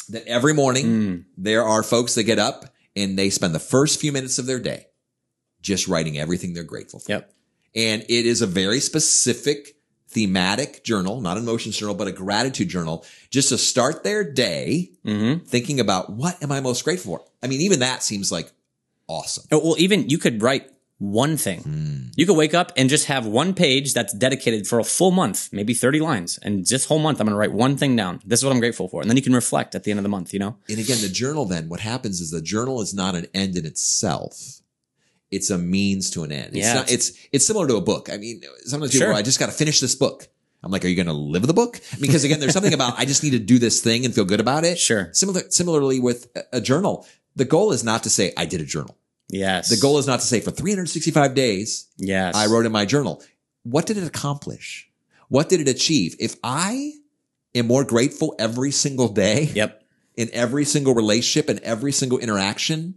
that 0.08 0.26
every 0.26 0.52
morning 0.52 0.86
Mm. 0.86 1.24
there 1.38 1.62
are 1.64 1.82
folks 1.84 2.16
that 2.16 2.24
get 2.24 2.40
up 2.40 2.74
and 2.96 3.16
they 3.16 3.30
spend 3.30 3.54
the 3.54 3.58
first 3.60 4.00
few 4.00 4.10
minutes 4.10 4.38
of 4.38 4.46
their 4.46 4.58
day 4.58 4.86
just 5.62 5.86
writing 5.86 6.18
everything 6.18 6.52
they're 6.54 6.64
grateful 6.64 6.98
for. 6.98 7.12
Yep. 7.12 7.32
And 7.74 8.02
it 8.02 8.26
is 8.26 8.42
a 8.42 8.46
very 8.46 8.80
specific 8.80 9.76
thematic 10.08 10.84
journal, 10.84 11.20
not 11.20 11.36
an 11.38 11.42
emotions 11.42 11.76
journal, 11.76 11.94
but 11.94 12.06
a 12.06 12.12
gratitude 12.12 12.68
journal, 12.68 13.04
just 13.30 13.48
to 13.48 13.58
start 13.58 14.04
their 14.04 14.22
day 14.24 14.90
Mm-hmm. 15.06 15.44
thinking 15.46 15.80
about 15.80 16.10
what 16.10 16.40
am 16.42 16.52
I 16.52 16.60
most 16.60 16.84
grateful 16.84 17.16
for? 17.18 17.24
I 17.42 17.48
mean, 17.48 17.60
even 17.62 17.80
that 17.80 18.02
seems 18.04 18.30
like 18.30 18.52
awesome. 19.08 19.44
Oh, 19.50 19.58
Well, 19.58 19.74
even 19.78 20.08
you 20.08 20.18
could 20.18 20.42
write 20.42 20.68
one 20.98 21.36
thing. 21.36 21.62
Hmm. 21.62 21.96
You 22.14 22.26
could 22.26 22.36
wake 22.36 22.54
up 22.54 22.70
and 22.76 22.88
just 22.88 23.06
have 23.06 23.26
one 23.26 23.54
page 23.54 23.92
that's 23.94 24.12
dedicated 24.12 24.68
for 24.68 24.78
a 24.78 24.84
full 24.84 25.10
month, 25.10 25.48
maybe 25.52 25.74
30 25.74 25.98
lines. 25.98 26.38
And 26.42 26.64
this 26.64 26.84
whole 26.84 27.00
month, 27.00 27.18
I'm 27.20 27.26
going 27.26 27.32
to 27.34 27.38
write 27.38 27.52
one 27.52 27.76
thing 27.76 27.96
down. 27.96 28.20
This 28.24 28.38
is 28.38 28.44
what 28.44 28.52
I'm 28.52 28.60
grateful 28.60 28.86
for. 28.86 29.00
And 29.00 29.10
then 29.10 29.16
you 29.16 29.22
can 29.24 29.34
reflect 29.34 29.74
at 29.74 29.82
the 29.82 29.90
end 29.90 29.98
of 29.98 30.04
the 30.04 30.08
month, 30.08 30.32
you 30.32 30.38
know? 30.38 30.56
And 30.68 30.78
again, 30.78 31.00
the 31.00 31.08
journal 31.08 31.44
then, 31.46 31.68
what 31.68 31.80
happens 31.80 32.20
is 32.20 32.30
the 32.30 32.40
journal 32.40 32.80
is 32.80 32.94
not 32.94 33.16
an 33.16 33.26
end 33.34 33.56
in 33.56 33.66
itself. 33.66 34.60
It's 35.32 35.50
a 35.50 35.58
means 35.58 36.10
to 36.10 36.22
an 36.24 36.30
end. 36.30 36.48
It's 36.54 36.58
Yeah. 36.66 36.74
not, 36.74 36.90
it's, 36.92 37.12
it's 37.32 37.46
similar 37.46 37.66
to 37.66 37.76
a 37.76 37.80
book. 37.80 38.08
I 38.12 38.18
mean, 38.18 38.42
sometimes 38.64 38.92
people, 38.92 39.06
Sure. 39.06 39.12
go, 39.14 39.18
I 39.18 39.22
just 39.22 39.38
got 39.40 39.46
to 39.46 39.52
finish 39.52 39.80
this 39.80 39.94
book. 39.96 40.28
I'm 40.62 40.70
like, 40.70 40.84
are 40.84 40.88
you 40.88 40.94
going 40.94 41.06
to 41.06 41.12
live 41.12 41.44
the 41.46 41.54
book? 41.54 41.80
Because 42.00 42.22
again, 42.22 42.38
there's 42.38 42.52
something 42.52 42.72
about, 42.74 42.96
I 42.98 43.04
just 43.04 43.24
need 43.24 43.30
to 43.30 43.40
do 43.40 43.58
this 43.58 43.80
thing 43.80 44.04
and 44.04 44.14
feel 44.14 44.24
good 44.24 44.38
about 44.38 44.64
it. 44.64 44.78
Sure. 44.78 45.08
Similar, 45.12 45.42
similarly 45.50 45.98
with 45.98 46.28
a- 46.36 46.58
a 46.58 46.60
journal, 46.60 47.04
the 47.34 47.44
goal 47.44 47.72
is 47.72 47.82
not 47.82 48.04
to 48.04 48.10
say, 48.10 48.32
I 48.36 48.44
did 48.44 48.60
a 48.60 48.64
journal. 48.64 48.96
Yes. 49.28 49.70
The 49.70 49.76
goal 49.78 49.98
is 49.98 50.06
not 50.06 50.20
to 50.20 50.26
say 50.26 50.38
for 50.40 50.50
365 50.52 51.34
days, 51.34 51.86
Yes. 51.96 52.36
I 52.36 52.46
wrote 52.46 52.66
in 52.66 52.70
my 52.72 52.84
journal. 52.84 53.22
What 53.64 53.86
did 53.86 53.96
it 53.96 54.04
accomplish? 54.04 54.88
What 55.28 55.48
did 55.48 55.60
it 55.60 55.68
achieve? 55.68 56.14
If 56.20 56.36
I 56.44 56.92
am 57.54 57.66
more 57.66 57.82
grateful 57.84 58.34
every 58.38 58.70
single 58.70 59.08
day, 59.08 59.50
Yep. 59.54 59.82
in 60.16 60.28
every 60.32 60.64
single 60.66 60.94
relationship 60.94 61.48
and 61.48 61.58
every 61.60 61.90
single 61.92 62.18
interaction, 62.18 62.96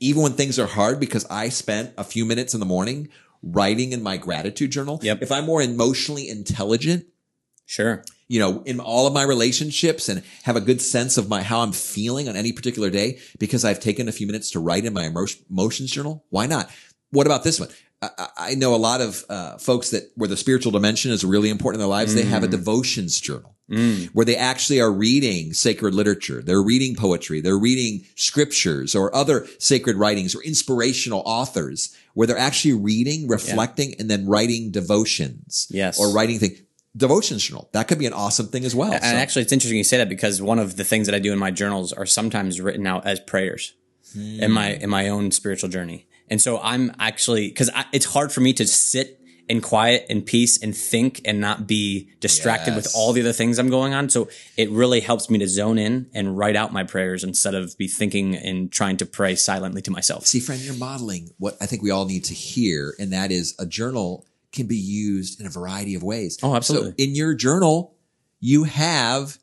even 0.00 0.22
when 0.22 0.32
things 0.32 0.58
are 0.58 0.66
hard, 0.66 1.00
because 1.00 1.26
I 1.30 1.48
spent 1.48 1.92
a 1.96 2.04
few 2.04 2.24
minutes 2.24 2.54
in 2.54 2.60
the 2.60 2.66
morning 2.66 3.08
writing 3.42 3.92
in 3.92 4.02
my 4.02 4.16
gratitude 4.16 4.70
journal. 4.72 4.98
Yep. 5.02 5.22
If 5.22 5.32
I'm 5.32 5.46
more 5.46 5.62
emotionally 5.62 6.28
intelligent, 6.28 7.06
Sure. 7.68 8.04
you 8.28 8.38
know, 8.38 8.62
in 8.64 8.78
all 8.78 9.06
of 9.06 9.12
my 9.12 9.22
relationships 9.24 10.08
and 10.08 10.22
have 10.44 10.54
a 10.56 10.60
good 10.60 10.80
sense 10.80 11.18
of 11.18 11.28
my 11.28 11.42
how 11.42 11.60
I'm 11.60 11.72
feeling 11.72 12.28
on 12.28 12.36
any 12.36 12.52
particular 12.52 12.90
day 12.90 13.18
because 13.38 13.64
I've 13.64 13.80
taken 13.80 14.08
a 14.08 14.12
few 14.12 14.26
minutes 14.26 14.50
to 14.52 14.60
write 14.60 14.84
in 14.84 14.92
my 14.92 15.10
emotions 15.50 15.90
journal. 15.90 16.24
Why 16.30 16.46
not? 16.46 16.70
What 17.10 17.26
about 17.26 17.44
this 17.44 17.58
one? 17.58 17.68
I, 18.02 18.54
know 18.56 18.74
a 18.74 18.76
lot 18.76 19.00
of 19.00 19.24
uh, 19.28 19.56
folks 19.58 19.90
that 19.90 20.10
where 20.16 20.28
the 20.28 20.36
spiritual 20.36 20.70
dimension 20.70 21.10
is 21.12 21.24
really 21.24 21.48
important 21.48 21.76
in 21.76 21.80
their 21.80 21.88
lives. 21.88 22.14
They 22.14 22.24
have 22.24 22.42
a 22.44 22.48
devotions 22.48 23.20
journal 23.20 23.52
Mm. 23.68 24.10
where 24.12 24.24
they 24.24 24.36
actually 24.36 24.80
are 24.80 24.92
reading 24.92 25.52
sacred 25.52 25.92
literature. 25.92 26.40
They're 26.40 26.62
reading 26.62 26.94
poetry. 26.94 27.40
They're 27.40 27.58
reading 27.58 28.04
scriptures 28.14 28.94
or 28.94 29.12
other 29.12 29.44
sacred 29.58 29.96
writings 29.96 30.36
or 30.36 30.42
inspirational 30.44 31.20
authors 31.26 31.92
where 32.14 32.28
they're 32.28 32.38
actually 32.38 32.74
reading, 32.74 33.26
reflecting, 33.26 33.96
and 33.98 34.08
then 34.08 34.24
writing 34.24 34.70
devotions. 34.70 35.66
Yes. 35.68 35.98
Or 35.98 36.12
writing 36.14 36.38
things. 36.38 36.60
Devotions 36.96 37.42
journal. 37.42 37.68
That 37.72 37.88
could 37.88 37.98
be 37.98 38.06
an 38.06 38.12
awesome 38.12 38.46
thing 38.46 38.64
as 38.64 38.72
well. 38.74 38.92
And 38.92 39.02
So- 39.02 39.08
actually, 39.08 39.42
it's 39.42 39.52
interesting 39.52 39.78
you 39.78 39.82
say 39.84 39.96
that 39.96 40.08
because 40.08 40.40
one 40.40 40.60
of 40.60 40.76
the 40.76 40.84
things 40.84 41.06
that 41.06 41.14
I 41.16 41.18
do 41.18 41.32
in 41.32 41.38
my 41.38 41.50
journals 41.50 41.92
are 41.92 42.06
sometimes 42.06 42.60
written 42.60 42.86
out 42.86 43.04
as 43.04 43.18
prayers 43.18 43.72
in 44.14 44.52
my 44.52 44.74
in 44.74 44.88
my 44.90 45.08
own 45.08 45.32
spiritual 45.32 45.68
journey. 45.70 46.06
And 46.28 46.40
so 46.40 46.58
I'm 46.60 46.92
actually 46.98 47.48
because 47.48 47.70
it's 47.92 48.06
hard 48.06 48.32
for 48.32 48.40
me 48.40 48.52
to 48.54 48.66
sit 48.66 49.20
in 49.48 49.60
quiet 49.60 50.06
and 50.10 50.26
peace 50.26 50.60
and 50.60 50.76
think 50.76 51.20
and 51.24 51.40
not 51.40 51.66
be 51.66 52.10
distracted 52.20 52.74
with 52.74 52.92
all 52.96 53.12
the 53.12 53.20
other 53.20 53.32
things 53.32 53.58
I'm 53.58 53.70
going 53.70 53.94
on. 53.94 54.08
So 54.08 54.28
it 54.56 54.70
really 54.70 55.00
helps 55.00 55.30
me 55.30 55.38
to 55.38 55.46
zone 55.46 55.78
in 55.78 56.10
and 56.12 56.36
write 56.36 56.56
out 56.56 56.72
my 56.72 56.82
prayers 56.82 57.22
instead 57.22 57.54
of 57.54 57.76
be 57.78 57.86
thinking 57.86 58.34
and 58.34 58.72
trying 58.72 58.96
to 58.98 59.06
pray 59.06 59.36
silently 59.36 59.82
to 59.82 59.90
myself. 59.90 60.26
See, 60.26 60.40
friend, 60.40 60.60
you're 60.60 60.74
modeling 60.74 61.30
what 61.38 61.56
I 61.60 61.66
think 61.66 61.82
we 61.82 61.90
all 61.90 62.06
need 62.06 62.24
to 62.24 62.34
hear, 62.34 62.94
and 62.98 63.12
that 63.12 63.30
is 63.30 63.54
a 63.58 63.66
journal 63.66 64.26
can 64.52 64.66
be 64.66 64.76
used 64.76 65.40
in 65.40 65.46
a 65.46 65.50
variety 65.50 65.94
of 65.94 66.02
ways. 66.02 66.38
Oh, 66.42 66.56
absolutely. 66.56 66.90
So 66.90 66.94
in 66.98 67.14
your 67.14 67.34
journal, 67.34 67.94
you 68.40 68.64
have 68.64 69.38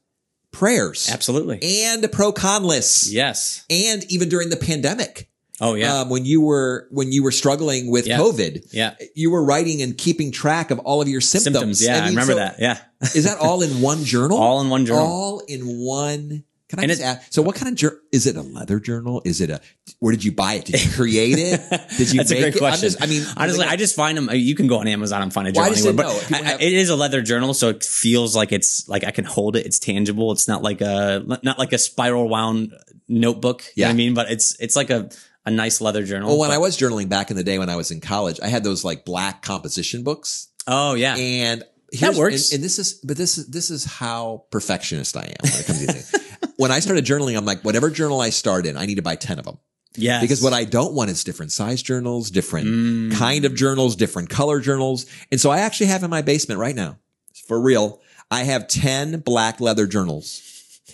prayers 0.51 1.09
Absolutely. 1.11 1.59
and 1.85 2.09
pro 2.11 2.31
con 2.31 2.63
lists. 2.63 3.11
Yes. 3.11 3.65
And 3.69 4.03
even 4.11 4.29
during 4.29 4.49
the 4.49 4.57
pandemic, 4.57 5.29
Oh 5.61 5.75
yeah. 5.75 5.99
um, 6.01 6.09
when 6.09 6.25
you 6.25 6.41
were 6.41 6.87
when 6.91 7.11
you 7.11 7.23
were 7.23 7.31
struggling 7.31 7.91
with 7.91 8.07
Yeah. 8.07 8.17
COVID, 8.17 8.69
yeah. 8.73 8.95
you 9.15 9.29
were 9.31 9.43
writing 9.43 9.81
and 9.81 9.97
keeping 9.97 10.31
track 10.31 10.71
of 10.71 10.79
all 10.79 11.01
of 11.01 11.07
your 11.07 11.21
symptoms. 11.21 11.79
Symptoms. 11.79 11.85
Yeah. 11.85 11.97
I, 11.97 11.99
mean, 12.01 12.09
remember 12.09 12.33
so 12.33 12.39
that. 12.39 12.55
Yeah. 12.59 12.79
is 13.01 13.25
that 13.25 13.37
all 13.37 13.61
in 13.61 13.81
one 13.81 14.03
journal? 14.03 14.37
All 14.39 14.61
in 14.61 14.69
one 14.69 14.85
journal. 14.85 15.05
All 15.05 15.39
in 15.47 15.61
one. 15.63 16.43
Can 16.69 16.79
I 16.79 16.83
And 16.83 16.89
just 16.89 17.01
it- 17.01 17.05
ask? 17.05 17.31
So, 17.31 17.43
what 17.43 17.55
kind 17.55 17.69
of 17.69 17.75
journal 17.75 17.99
is 18.11 18.25
it? 18.25 18.35
A 18.35 18.41
leather 18.41 18.79
journal? 18.79 19.21
Is 19.25 19.41
it 19.41 19.51
a? 19.51 19.61
Where 19.99 20.11
did 20.11 20.23
you 20.23 20.31
buy 20.31 20.53
it? 20.55 20.65
Did 20.65 20.83
you 20.83 20.91
create 20.91 21.37
it? 21.37 21.61
Did 21.97 22.11
you? 22.11 22.17
That's 22.17 22.31
a 22.31 22.39
great 22.39 22.55
it? 22.55 22.57
question. 22.57 22.89
Just, 22.89 23.03
I 23.03 23.05
mean, 23.05 23.23
honestly, 23.37 23.63
I 23.65 23.75
just 23.75 23.95
find 23.95 24.17
them. 24.17 24.29
You 24.33 24.55
can 24.55 24.65
go 24.65 24.79
on 24.79 24.87
Amazon 24.87 25.21
and 25.21 25.31
find 25.31 25.47
a 25.47 25.51
journal 25.51 25.71
anywhere, 25.71 25.93
but 25.93 26.31
I- 26.33 26.37
have- 26.41 26.61
it 26.61 26.73
is 26.73 26.89
a 26.89 26.95
leather 26.95 27.21
journal, 27.21 27.53
so 27.53 27.69
it 27.69 27.83
feels 27.83 28.35
like 28.35 28.51
it's 28.51 28.89
like 28.89 29.03
I 29.03 29.11
can 29.11 29.25
hold 29.25 29.55
it. 29.55 29.67
It's 29.67 29.77
tangible. 29.77 30.31
It's 30.31 30.47
not 30.47 30.63
like 30.63 30.81
a 30.81 31.23
not 31.43 31.59
like 31.59 31.73
a 31.73 31.77
spiral 31.77 32.27
wound 32.27 32.73
notebook. 33.07 33.61
You 33.75 33.83
know 33.83 33.89
what 33.89 33.89
Yeah. 33.89 33.89
I 33.89 33.93
mean, 33.93 34.13
but 34.15 34.31
it's 34.31 34.59
it's 34.59 34.75
like 34.75 34.89
a 34.89 35.09
a 35.45 35.51
nice 35.51 35.81
leather 35.81 36.03
journal. 36.05 36.29
well, 36.29 36.39
when 36.39 36.49
But- 36.49 36.55
I 36.55 36.57
was 36.59 36.77
journaling 36.77 37.09
back 37.09 37.29
in 37.31 37.37
the 37.37 37.43
day 37.43 37.59
when 37.59 37.69
I 37.69 37.75
was 37.75 37.91
in 37.91 37.99
college, 38.01 38.39
I 38.41 38.47
had 38.47 38.63
those 38.63 38.83
like 38.83 39.05
black 39.05 39.41
composition 39.41 40.03
books, 40.03 40.47
oh 40.67 40.93
yeah, 40.93 41.15
and 41.15 41.63
here's, 41.91 42.17
works. 42.17 42.51
And, 42.51 42.57
and 42.57 42.63
this 42.63 42.79
is, 42.79 42.93
but 43.03 43.17
this 43.17 43.37
is 43.37 43.47
this 43.47 43.69
is 43.69 43.85
how 43.85 44.45
perfectionist 44.51 45.17
I 45.17 45.21
am 45.23 45.35
when 45.43 45.53
it 45.59 45.65
comes 45.65 45.85
to 45.85 45.91
things. 45.93 46.15
When 46.57 46.71
I 46.71 46.79
started 46.81 47.03
journaling, 47.03 47.35
I'm 47.35 47.45
like, 47.45 47.61
whatever 47.63 47.89
journal 47.89 48.21
I 48.21 48.29
start 48.29 48.65
in, 48.67 48.77
I 48.77 48.85
need 48.85 48.95
to 48.95 49.01
buy 49.01 49.15
ten 49.15 49.39
of 49.39 49.45
them. 49.45 49.57
yeah, 49.95 50.21
because 50.21 50.41
what 50.41 50.53
I 50.53 50.65
don't 50.65 50.93
want 50.93 51.09
is 51.09 51.23
different 51.23 51.51
size 51.51 51.81
journals, 51.81 52.29
different 52.29 52.67
Mm. 52.67 53.13
kind 53.13 53.43
of 53.45 53.55
journals, 53.55 53.95
different 53.95 54.29
color 54.29 54.59
journals. 54.59 55.05
And 55.31 55.41
so 55.41 55.49
I 55.49 55.59
actually 55.59 55.87
have 55.87 56.03
in 56.03 56.09
my 56.11 56.21
basement 56.21 56.59
right 56.59 56.75
now, 56.75 56.99
for 57.47 57.59
real, 57.59 58.01
I 58.29 58.43
have 58.43 58.67
10 58.67 59.21
black 59.21 59.59
leather 59.61 59.87
journals 59.87 60.41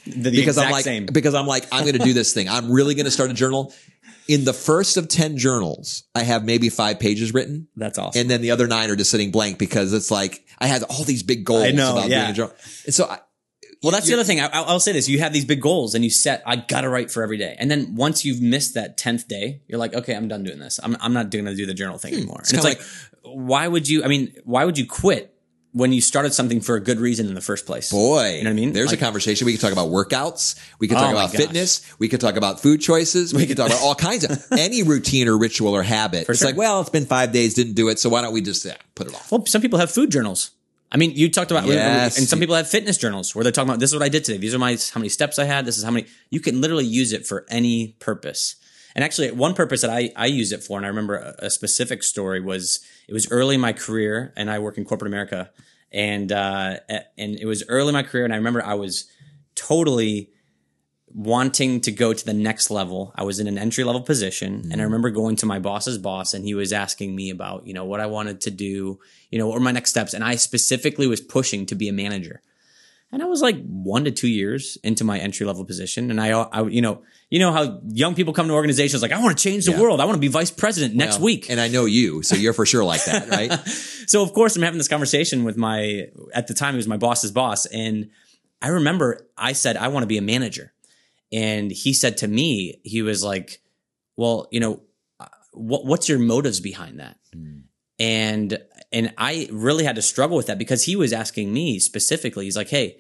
the, 0.06 0.30
the 0.30 0.32
because 0.32 0.58
I'm 0.58 0.72
like, 0.72 0.86
same. 0.86 1.06
because 1.08 1.34
I'm 1.36 1.46
like, 1.48 1.66
I'm 1.74 1.82
going 1.84 1.98
to 1.98 2.04
do 2.06 2.14
this 2.22 2.34
thing. 2.34 2.48
I'm 2.50 2.72
really 2.72 2.96
going 2.96 3.06
to 3.06 3.12
start 3.12 3.30
a 3.30 3.34
journal. 3.34 3.74
In 4.30 4.46
the 4.46 4.54
first 4.54 4.96
of 4.96 5.08
10 5.08 5.38
journals, 5.38 6.04
I 6.14 6.22
have 6.22 6.46
maybe 6.46 6.70
five 6.70 7.00
pages 7.00 7.34
written. 7.34 7.68
That's 7.76 7.98
awesome. 7.98 8.22
And 8.22 8.30
then 8.30 8.42
the 8.42 8.52
other 8.52 8.68
nine 8.68 8.92
are 8.92 8.96
just 8.96 9.10
sitting 9.10 9.32
blank 9.32 9.58
because 9.58 9.92
it's 9.92 10.12
like, 10.12 10.46
I 10.60 10.68
had 10.68 10.84
all 10.84 11.04
these 11.04 11.24
big 11.24 11.46
goals 11.46 11.64
I 11.64 11.72
know, 11.72 11.94
about 11.94 12.10
yeah. 12.10 12.20
doing 12.20 12.30
a 12.30 12.34
journal. 12.34 12.54
And 12.86 12.94
so 12.94 13.06
I, 13.06 13.20
Well, 13.82 13.92
that's 13.92 14.06
the 14.06 14.14
other 14.14 14.24
thing. 14.24 14.40
I, 14.40 14.46
I'll 14.54 14.66
I'll 14.66 14.80
say 14.80 14.92
this: 14.92 15.10
you 15.10 15.18
have 15.20 15.34
these 15.34 15.46
big 15.46 15.62
goals, 15.62 15.96
and 15.96 16.04
you 16.04 16.12
set. 16.12 16.44
I 16.46 16.58
gotta 16.58 16.90
write 16.90 17.10
for 17.10 17.24
every 17.24 17.38
day, 17.38 17.56
and 17.58 17.72
then 17.72 17.96
once 17.96 18.26
you've 18.26 18.42
missed 18.42 18.76
that 18.76 18.98
tenth 18.98 19.28
day, 19.28 19.62
you're 19.68 19.80
like, 19.80 19.94
okay, 19.94 20.14
I'm 20.14 20.28
done 20.28 20.44
doing 20.44 20.60
this. 20.60 20.80
I'm 20.84 20.98
I'm 21.00 21.14
not 21.14 21.32
going 21.32 21.46
to 21.46 21.56
do 21.56 21.66
the 21.66 21.74
journal 21.74 21.98
thing 21.98 22.14
hmm. 22.14 22.20
anymore. 22.20 22.40
And 22.40 22.54
it's 22.54 22.64
kinda 22.64 22.68
like, 22.68 22.82
why 23.24 23.68
would 23.68 23.88
you? 23.88 24.04
I 24.04 24.08
mean, 24.08 24.36
why 24.44 24.66
would 24.66 24.78
you 24.78 24.86
quit 24.86 25.34
when 25.80 25.92
you 25.94 26.02
started 26.02 26.34
something 26.34 26.62
for 26.62 26.76
a 26.76 26.80
good 26.80 27.00
reason 27.00 27.28
in 27.28 27.34
the 27.34 27.42
first 27.42 27.66
place? 27.66 27.92
Boy, 27.92 28.36
You 28.38 28.44
know 28.44 28.50
what 28.50 28.52
I 28.52 28.54
mean? 28.54 28.74
There's 28.74 28.90
Like- 28.90 29.00
a 29.00 29.04
conversation. 29.04 29.46
We 29.46 29.54
could 29.54 29.62
talk 29.62 29.72
about 29.72 29.90
workouts. 29.90 30.56
We 30.78 30.88
could 30.88 30.98
Oh 30.98 31.02
talk 31.02 31.14
my 31.16 31.24
about 31.24 31.32
fitness. 31.36 31.82
We 31.98 32.08
could 32.10 32.22
talk 32.22 32.36
about 32.36 32.62
food 32.62 32.82
choices. 32.82 33.34
We 33.34 33.48
could 33.48 33.58
talk 33.58 33.68
about 33.72 33.82
all 33.82 33.96
kinds 33.96 34.26
of 34.26 34.46
any 34.52 34.84
routine 34.84 35.28
or 35.28 35.38
ritual 35.38 35.74
or 35.76 35.82
habit. 35.82 36.30
It's 36.30 36.40
sure. 36.40 36.50
like, 36.50 36.58
well, 36.58 36.82
it's 36.82 36.90
been 36.92 37.06
five 37.08 37.32
days, 37.32 37.56
didn't 37.56 37.74
do 37.74 37.90
it, 37.90 37.98
so 37.98 38.10
why 38.10 38.22
don't 38.22 38.34
we 38.34 38.42
just 38.42 38.68
put 38.94 39.08
it 39.08 39.16
off? 39.16 39.32
Well, 39.32 39.46
some 39.48 39.62
people 39.62 39.80
have 39.80 39.90
food 39.92 40.12
journals. 40.12 40.52
I 40.92 40.98
mean, 40.98 41.12
you 41.12 41.30
talked 41.30 41.52
about, 41.52 41.66
Yes. 41.68 42.18
and 42.18 42.28
some 42.28 42.40
people 42.40 42.56
have 42.56 42.68
fitness 42.68 42.98
journals 42.98 43.36
where 43.36 43.44
they're 43.44 43.52
talking 43.52 43.70
about 43.70 43.80
this 43.80 43.92
is 43.92 43.96
what 43.96 44.04
I 44.04 44.10
did 44.10 44.24
today. 44.26 44.40
These 44.40 44.56
are 44.56 44.60
my 44.60 44.72
how 44.94 45.00
many 45.00 45.10
steps 45.10 45.38
I 45.40 45.46
had. 45.46 45.66
This 45.66 45.78
is 45.78 45.84
how 45.84 45.92
many. 45.92 46.08
You 46.32 46.40
can 46.40 46.62
literally 46.62 46.86
use 46.86 47.14
it 47.14 47.28
for 47.28 47.46
any 47.50 47.96
purpose. 48.00 48.56
And 48.96 49.04
actually, 49.04 49.32
one 49.32 49.54
purpose 49.54 49.82
that 49.82 49.90
I 49.90 50.12
I 50.16 50.26
use 50.26 50.52
it 50.52 50.64
for, 50.64 50.78
and 50.78 50.86
I 50.86 50.90
remember 50.90 51.16
a, 51.18 51.46
a 51.46 51.50
specific 51.50 52.04
story 52.04 52.42
was 52.42 52.80
it 53.08 53.14
was 53.14 53.32
early 53.32 53.56
in 53.56 53.62
my 53.62 53.74
career, 53.74 54.34
and 54.36 54.50
I 54.50 54.60
work 54.60 54.78
in 54.78 54.86
corporate 54.86 55.10
America, 55.10 55.52
and 55.92 56.32
uh, 56.32 56.78
and 57.18 57.40
it 57.40 57.46
was 57.46 57.64
early 57.68 57.90
in 57.90 57.94
my 57.94 58.04
career, 58.04 58.26
and 58.26 58.34
I 58.34 58.38
remember 58.38 58.64
I 58.64 58.76
was 58.76 59.10
totally 59.56 60.30
wanting 61.14 61.82
to 61.82 61.92
go 61.92 62.14
to 62.14 62.26
the 62.26 62.34
next 62.34 62.70
level. 62.70 63.12
I 63.16 63.24
was 63.24 63.40
in 63.40 63.48
an 63.48 63.58
entry 63.58 63.84
level 63.84 64.02
position 64.02 64.70
and 64.72 64.80
I 64.80 64.84
remember 64.84 65.10
going 65.10 65.36
to 65.38 65.46
my 65.46 65.60
boss's 65.60 65.98
boss 65.98 66.34
and 66.34 66.46
he 66.46 66.54
was 66.54 66.72
asking 66.72 67.16
me 67.16 67.30
about, 67.32 67.66
you 67.66 67.74
know, 67.74 67.86
what 67.86 68.00
I 68.00 68.06
wanted 68.06 68.42
to 68.42 68.52
do, 68.52 69.00
you 69.32 69.40
know, 69.40 69.48
what 69.48 69.56
were 69.56 69.60
my 69.60 69.72
next 69.72 69.90
steps. 69.90 70.14
And 70.14 70.24
I 70.24 70.36
specifically 70.36 71.08
was 71.08 71.20
pushing 71.20 71.66
to 71.68 71.76
be 71.76 71.90
a 71.90 71.94
manager. 71.94 72.42
And 73.12 73.24
I 73.24 73.26
was 73.26 73.42
like 73.42 73.60
one 73.66 74.04
to 74.06 74.12
two 74.12 74.28
years 74.28 74.78
into 74.84 75.04
my 75.04 75.18
entry 75.18 75.46
level 75.46 75.66
position. 75.66 76.12
And 76.12 76.22
I, 76.22 76.30
I, 76.30 76.68
you 76.68 76.82
know, 76.82 77.02
you 77.32 77.40
know 77.40 77.52
how 77.52 77.82
young 77.88 78.14
people 78.14 78.34
come 78.34 78.48
to 78.48 78.54
organizations 78.54 79.02
like, 79.02 79.12
I 79.12 79.20
want 79.20 79.36
to 79.36 79.44
change 79.44 79.66
the 79.66 79.72
Yeah. 79.72 79.80
world. 79.82 80.00
I 80.00 80.06
want 80.06 80.16
to 80.16 80.20
be 80.22 80.28
vice 80.28 80.52
president 80.52 80.94
next 80.96 81.16
Well, 81.18 81.26
week. 81.26 81.50
And 81.50 81.60
I 81.60 81.70
know 81.70 81.86
you, 81.86 82.22
so 82.22 82.36
you're 82.36 82.54
for 82.54 82.66
sure 82.68 82.84
like 82.84 83.04
that, 83.06 83.30
right? 83.30 83.52
So 84.10 84.24
of 84.24 84.34
course 84.34 84.56
I'm 84.56 84.64
having 84.64 84.80
this 84.80 84.88
conversation 84.88 85.44
with 85.44 85.56
my 85.56 86.08
at 86.34 86.48
the 86.48 86.56
time 86.56 86.74
it 86.74 86.78
was 86.78 86.88
my 86.88 86.98
boss's 86.98 87.30
boss 87.32 87.68
and 87.68 88.10
I 88.60 88.70
remember 88.70 89.28
I 89.38 89.54
said 89.54 89.78
I 89.78 89.90
want 89.90 90.02
to 90.04 90.08
be 90.08 90.18
a 90.18 90.22
manager. 90.24 90.74
And 91.32 91.70
he 91.72 91.94
said 91.94 92.18
to 92.18 92.28
me 92.28 92.80
he 92.84 93.04
was 93.04 93.24
like, 93.24 93.62
"Well, 94.18 94.48
you 94.50 94.60
know, 94.60 94.82
uh, 95.20 95.28
what 95.54 95.86
what's 95.86 96.10
your 96.10 96.18
motives 96.18 96.60
behind 96.60 97.00
that?" 97.00 97.18
And 98.00 98.58
and 98.92 99.14
I 99.18 99.48
really 99.52 99.84
had 99.84 99.96
to 99.96 100.02
struggle 100.02 100.38
with 100.38 100.48
that 100.48 100.58
because 100.58 100.86
he 100.86 100.96
was 100.96 101.14
asking 101.14 101.54
me 101.54 101.80
specifically. 101.80 102.46
He's 102.46 102.58
like, 102.58 102.70
"Hey, 102.70 102.98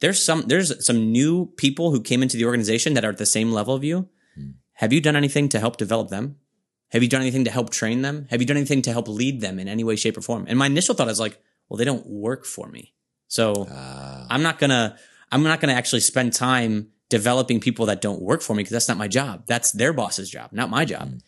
there's 0.00 0.22
some 0.22 0.42
there's 0.46 0.84
some 0.84 1.12
new 1.12 1.46
people 1.56 1.90
who 1.90 2.00
came 2.00 2.22
into 2.22 2.36
the 2.36 2.44
organization 2.44 2.94
that 2.94 3.04
are 3.04 3.10
at 3.10 3.18
the 3.18 3.26
same 3.26 3.52
level 3.52 3.74
of 3.74 3.84
you. 3.84 4.08
Have 4.74 4.92
you 4.92 5.00
done 5.00 5.16
anything 5.16 5.48
to 5.50 5.58
help 5.58 5.76
develop 5.76 6.08
them? 6.08 6.36
Have 6.90 7.02
you 7.02 7.08
done 7.08 7.20
anything 7.20 7.44
to 7.44 7.50
help 7.50 7.70
train 7.70 8.02
them? 8.02 8.26
Have 8.30 8.40
you 8.40 8.46
done 8.46 8.56
anything 8.56 8.82
to 8.82 8.92
help 8.92 9.08
lead 9.08 9.40
them 9.40 9.58
in 9.58 9.68
any 9.68 9.84
way, 9.84 9.96
shape, 9.96 10.16
or 10.16 10.22
form? 10.22 10.46
And 10.48 10.58
my 10.58 10.66
initial 10.66 10.94
thought 10.94 11.08
is 11.08 11.20
like, 11.20 11.42
well, 11.68 11.76
they 11.76 11.84
don't 11.84 12.06
work 12.06 12.46
for 12.46 12.68
me. 12.68 12.94
So 13.26 13.64
Uh, 13.64 14.26
I'm 14.30 14.42
not 14.42 14.58
gonna 14.58 14.96
I'm 15.30 15.42
not 15.42 15.60
gonna 15.60 15.74
actually 15.74 16.00
spend 16.00 16.32
time 16.32 16.88
developing 17.08 17.60
people 17.60 17.86
that 17.86 18.00
don't 18.00 18.22
work 18.22 18.40
for 18.42 18.54
me 18.54 18.62
because 18.62 18.72
that's 18.72 18.88
not 18.88 18.98
my 18.98 19.08
job. 19.08 19.44
That's 19.46 19.72
their 19.72 19.92
boss's 19.92 20.30
job, 20.30 20.50
not 20.52 20.70
my 20.70 20.84
job. 20.84 21.20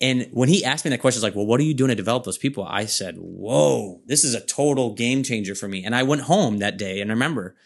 And 0.00 0.28
when 0.32 0.48
he 0.48 0.64
asked 0.64 0.84
me 0.84 0.90
that 0.90 1.00
question, 1.00 1.18
I 1.18 1.20
was 1.20 1.30
like, 1.30 1.36
well, 1.36 1.46
what 1.46 1.60
are 1.60 1.64
you 1.64 1.74
doing 1.74 1.88
to 1.88 1.94
develop 1.94 2.24
those 2.24 2.38
people? 2.38 2.64
I 2.64 2.84
said, 2.86 3.16
whoa, 3.16 4.00
this 4.06 4.24
is 4.24 4.34
a 4.34 4.44
total 4.44 4.92
game 4.92 5.22
changer 5.22 5.54
for 5.54 5.68
me. 5.68 5.84
And 5.84 5.94
I 5.94 6.02
went 6.02 6.22
home 6.22 6.58
that 6.58 6.76
day 6.76 7.00
and 7.00 7.10
I 7.10 7.14
remember 7.14 7.56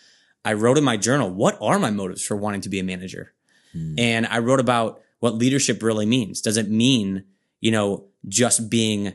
I 0.44 0.52
wrote 0.52 0.78
in 0.78 0.84
my 0.84 0.96
journal, 0.96 1.30
what 1.30 1.58
are 1.60 1.78
my 1.78 1.90
motives 1.90 2.24
for 2.24 2.36
wanting 2.36 2.60
to 2.62 2.68
be 2.68 2.78
a 2.78 2.84
manager? 2.84 3.34
Mm. 3.74 3.98
And 3.98 4.26
I 4.26 4.38
wrote 4.38 4.60
about 4.60 5.00
what 5.20 5.34
leadership 5.34 5.82
really 5.82 6.06
means. 6.06 6.40
Does 6.40 6.56
it 6.56 6.70
mean, 6.70 7.24
you 7.60 7.70
know, 7.70 8.06
just 8.28 8.70
being 8.70 9.14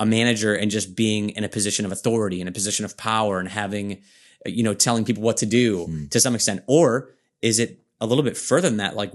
a 0.00 0.06
manager 0.06 0.54
and 0.54 0.70
just 0.70 0.96
being 0.96 1.30
in 1.30 1.44
a 1.44 1.48
position 1.48 1.86
of 1.86 1.92
authority, 1.92 2.40
in 2.40 2.48
a 2.48 2.52
position 2.52 2.84
of 2.84 2.96
power 2.96 3.38
and 3.38 3.48
having, 3.48 4.02
you 4.44 4.62
know, 4.62 4.74
telling 4.74 5.04
people 5.04 5.22
what 5.22 5.38
to 5.38 5.46
do 5.46 5.86
mm. 5.86 6.10
to 6.10 6.20
some 6.20 6.34
extent? 6.34 6.62
Or 6.66 7.10
is 7.42 7.58
it 7.58 7.82
a 8.00 8.06
little 8.06 8.24
bit 8.24 8.36
further 8.36 8.68
than 8.68 8.78
that? 8.78 8.96
Like, 8.96 9.12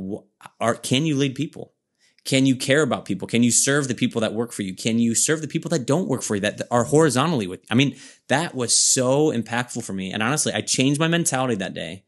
are, 0.59 0.75
can 0.75 1.05
you 1.05 1.15
lead 1.15 1.35
people? 1.35 1.73
Can 2.23 2.45
you 2.45 2.55
care 2.55 2.83
about 2.83 3.05
people? 3.05 3.27
Can 3.27 3.41
you 3.41 3.51
serve 3.51 3.87
the 3.87 3.95
people 3.95 4.21
that 4.21 4.33
work 4.33 4.51
for 4.51 4.61
you? 4.61 4.75
Can 4.75 4.99
you 4.99 5.15
serve 5.15 5.41
the 5.41 5.47
people 5.47 5.69
that 5.69 5.87
don't 5.87 6.07
work 6.07 6.21
for 6.21 6.35
you 6.35 6.41
that 6.41 6.61
are 6.69 6.83
horizontally 6.83 7.47
with? 7.47 7.61
You? 7.61 7.67
I 7.71 7.75
mean, 7.75 7.95
that 8.27 8.53
was 8.53 8.77
so 8.77 9.31
impactful 9.31 9.83
for 9.83 9.93
me. 9.93 10.11
And 10.11 10.21
honestly, 10.21 10.53
I 10.53 10.61
changed 10.61 10.99
my 10.99 11.07
mentality 11.07 11.55
that 11.55 11.73
day. 11.73 12.03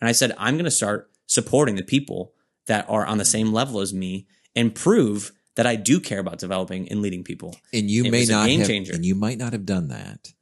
And 0.00 0.08
I 0.08 0.12
said, 0.12 0.32
I'm 0.38 0.54
going 0.54 0.66
to 0.66 0.70
start 0.70 1.10
supporting 1.26 1.74
the 1.74 1.82
people 1.82 2.32
that 2.66 2.88
are 2.88 3.04
on 3.04 3.18
the 3.18 3.24
same 3.24 3.52
level 3.52 3.80
as 3.80 3.92
me 3.92 4.26
and 4.54 4.74
prove 4.74 5.32
that 5.56 5.66
I 5.66 5.74
do 5.74 6.00
care 6.00 6.20
about 6.20 6.38
developing 6.38 6.88
and 6.88 7.02
leading 7.02 7.24
people. 7.24 7.56
And 7.72 7.90
you 7.90 8.04
it 8.04 8.10
may 8.10 8.24
not 8.24 8.48
have, 8.48 8.68
and 8.70 9.04
you 9.04 9.14
might 9.14 9.38
not 9.38 9.52
have 9.52 9.66
done 9.66 9.88
that 9.88 10.32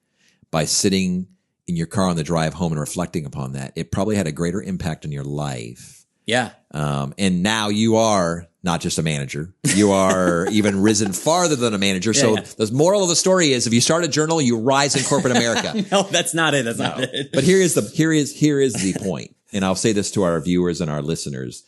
by 0.50 0.64
sitting 0.64 1.28
in 1.66 1.76
your 1.76 1.86
car 1.86 2.08
on 2.08 2.16
the 2.16 2.24
drive 2.24 2.54
home 2.54 2.72
and 2.72 2.80
reflecting 2.80 3.24
upon 3.24 3.52
that. 3.52 3.72
It 3.76 3.90
probably 3.90 4.16
had 4.16 4.26
a 4.26 4.32
greater 4.32 4.60
impact 4.60 5.04
on 5.04 5.12
your 5.12 5.24
life. 5.24 6.04
Yeah. 6.26 6.50
Um, 6.72 7.14
and 7.16 7.42
now 7.42 7.68
you 7.68 7.96
are 7.96 8.46
not 8.64 8.80
just 8.80 8.98
a 8.98 9.02
manager. 9.02 9.52
You 9.62 9.92
are 9.92 10.46
even 10.50 10.80
risen 10.80 11.12
farther 11.12 11.54
than 11.54 11.74
a 11.74 11.78
manager. 11.78 12.12
Yeah, 12.12 12.20
so 12.20 12.34
yeah. 12.36 12.44
the 12.56 12.70
moral 12.72 13.02
of 13.02 13.10
the 13.10 13.16
story 13.16 13.52
is 13.52 13.66
if 13.66 13.74
you 13.74 13.80
start 13.82 14.04
a 14.04 14.08
journal, 14.08 14.40
you 14.40 14.58
rise 14.58 14.96
in 14.96 15.04
corporate 15.04 15.36
America. 15.36 15.84
no, 15.92 16.02
that's 16.04 16.34
not 16.34 16.54
it. 16.54 16.64
That's 16.64 16.78
no. 16.78 16.88
not 16.88 17.00
it. 17.00 17.30
but 17.32 17.44
here 17.44 17.58
is 17.58 17.74
the 17.74 17.82
here 17.82 18.12
is 18.12 18.34
here 18.34 18.58
is 18.58 18.72
the 18.74 18.94
point. 19.04 19.36
And 19.52 19.64
I'll 19.64 19.76
say 19.76 19.92
this 19.92 20.10
to 20.12 20.24
our 20.24 20.40
viewers 20.40 20.80
and 20.80 20.90
our 20.90 21.02
listeners. 21.02 21.62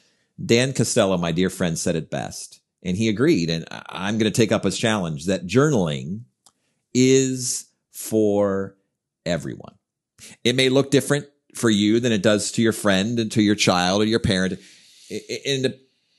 Dan 0.44 0.72
Costello, 0.72 1.18
my 1.18 1.32
dear 1.32 1.50
friend, 1.50 1.78
said 1.78 1.94
it 1.94 2.10
best. 2.10 2.60
And 2.82 2.96
he 2.96 3.08
agreed. 3.08 3.50
And 3.50 3.66
I'm 3.70 4.18
going 4.18 4.30
to 4.30 4.36
take 4.36 4.50
up 4.50 4.64
his 4.64 4.78
challenge 4.78 5.26
that 5.26 5.46
journaling 5.46 6.22
is 6.94 7.66
for 7.92 8.74
everyone. 9.24 9.74
It 10.44 10.56
may 10.56 10.68
look 10.68 10.90
different 10.90 11.26
for 11.54 11.70
you 11.70 12.00
than 12.00 12.12
it 12.12 12.22
does 12.22 12.52
to 12.52 12.62
your 12.62 12.72
friend 12.72 13.18
and 13.18 13.30
to 13.32 13.42
your 13.42 13.54
child 13.54 14.02
or 14.02 14.06
your 14.06 14.20
parent. 14.20 14.58
And 15.46 15.74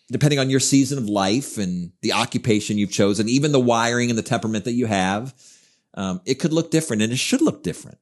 depending 0.10 0.40
on 0.40 0.50
your 0.50 0.60
season 0.60 0.98
of 0.98 1.10
life 1.10 1.58
and 1.58 1.92
the 2.02 2.14
occupation 2.14 2.78
you've 2.78 2.92
chosen, 2.92 3.28
even 3.28 3.52
the 3.52 3.60
wiring 3.60 4.10
and 4.10 4.18
the 4.18 4.24
temperament 4.24 4.66
that 4.66 4.74
you 4.74 4.86
have, 4.86 5.34
um, 5.96 6.22
it 6.26 6.36
could 6.36 6.54
look 6.54 6.72
different 6.72 7.02
and 7.02 7.12
it 7.12 7.18
should 7.18 7.42
look 7.42 7.64
different. 7.64 7.98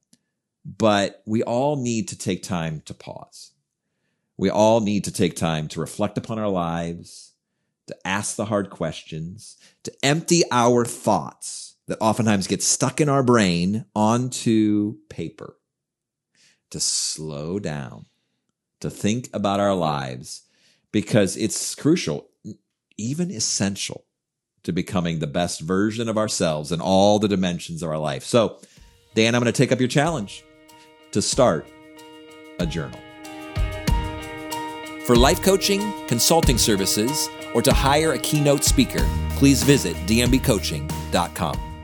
But 0.65 1.21
we 1.25 1.43
all 1.43 1.77
need 1.77 2.07
to 2.09 2.17
take 2.17 2.43
time 2.43 2.81
to 2.85 2.93
pause. 2.93 3.51
We 4.37 4.49
all 4.49 4.81
need 4.81 5.05
to 5.05 5.11
take 5.11 5.35
time 5.35 5.67
to 5.69 5.79
reflect 5.79 6.17
upon 6.17 6.39
our 6.39 6.49
lives, 6.49 7.33
to 7.87 7.95
ask 8.05 8.35
the 8.35 8.45
hard 8.45 8.69
questions, 8.69 9.57
to 9.83 9.93
empty 10.03 10.43
our 10.51 10.85
thoughts 10.85 11.75
that 11.87 11.99
oftentimes 12.01 12.47
get 12.47 12.63
stuck 12.63 12.99
in 12.99 13.09
our 13.09 13.23
brain 13.23 13.85
onto 13.95 14.97
paper, 15.09 15.55
to 16.71 16.79
slow 16.79 17.59
down, 17.59 18.07
to 18.81 18.89
think 18.89 19.29
about 19.33 19.59
our 19.59 19.75
lives 19.75 20.44
because 20.95 21.35
it's 21.35 21.75
crucial, 21.75 22.29
even 22.97 23.29
essential 23.29 24.05
to 24.63 24.71
becoming 24.71 25.19
the 25.19 25.27
best 25.27 25.59
version 25.59 26.07
of 26.07 26.17
ourselves 26.17 26.71
in 26.71 26.79
all 26.79 27.19
the 27.19 27.27
dimensions 27.27 27.83
of 27.83 27.89
our 27.89 27.97
life. 27.97 28.23
So, 28.23 28.61
Dan, 29.13 29.35
I'm 29.35 29.41
going 29.41 29.51
to 29.51 29.57
take 29.57 29.73
up 29.73 29.79
your 29.81 29.89
challenge 29.89 30.45
to 31.11 31.21
start 31.21 31.67
a 32.61 32.65
journal. 32.65 32.97
For 35.05 35.17
life 35.17 35.41
coaching, 35.43 35.81
consulting 36.07 36.57
services, 36.57 37.27
or 37.53 37.61
to 37.61 37.73
hire 37.73 38.13
a 38.13 38.17
keynote 38.17 38.63
speaker, 38.63 39.05
please 39.31 39.63
visit 39.63 39.97
dmbcoaching.com. 40.07 41.74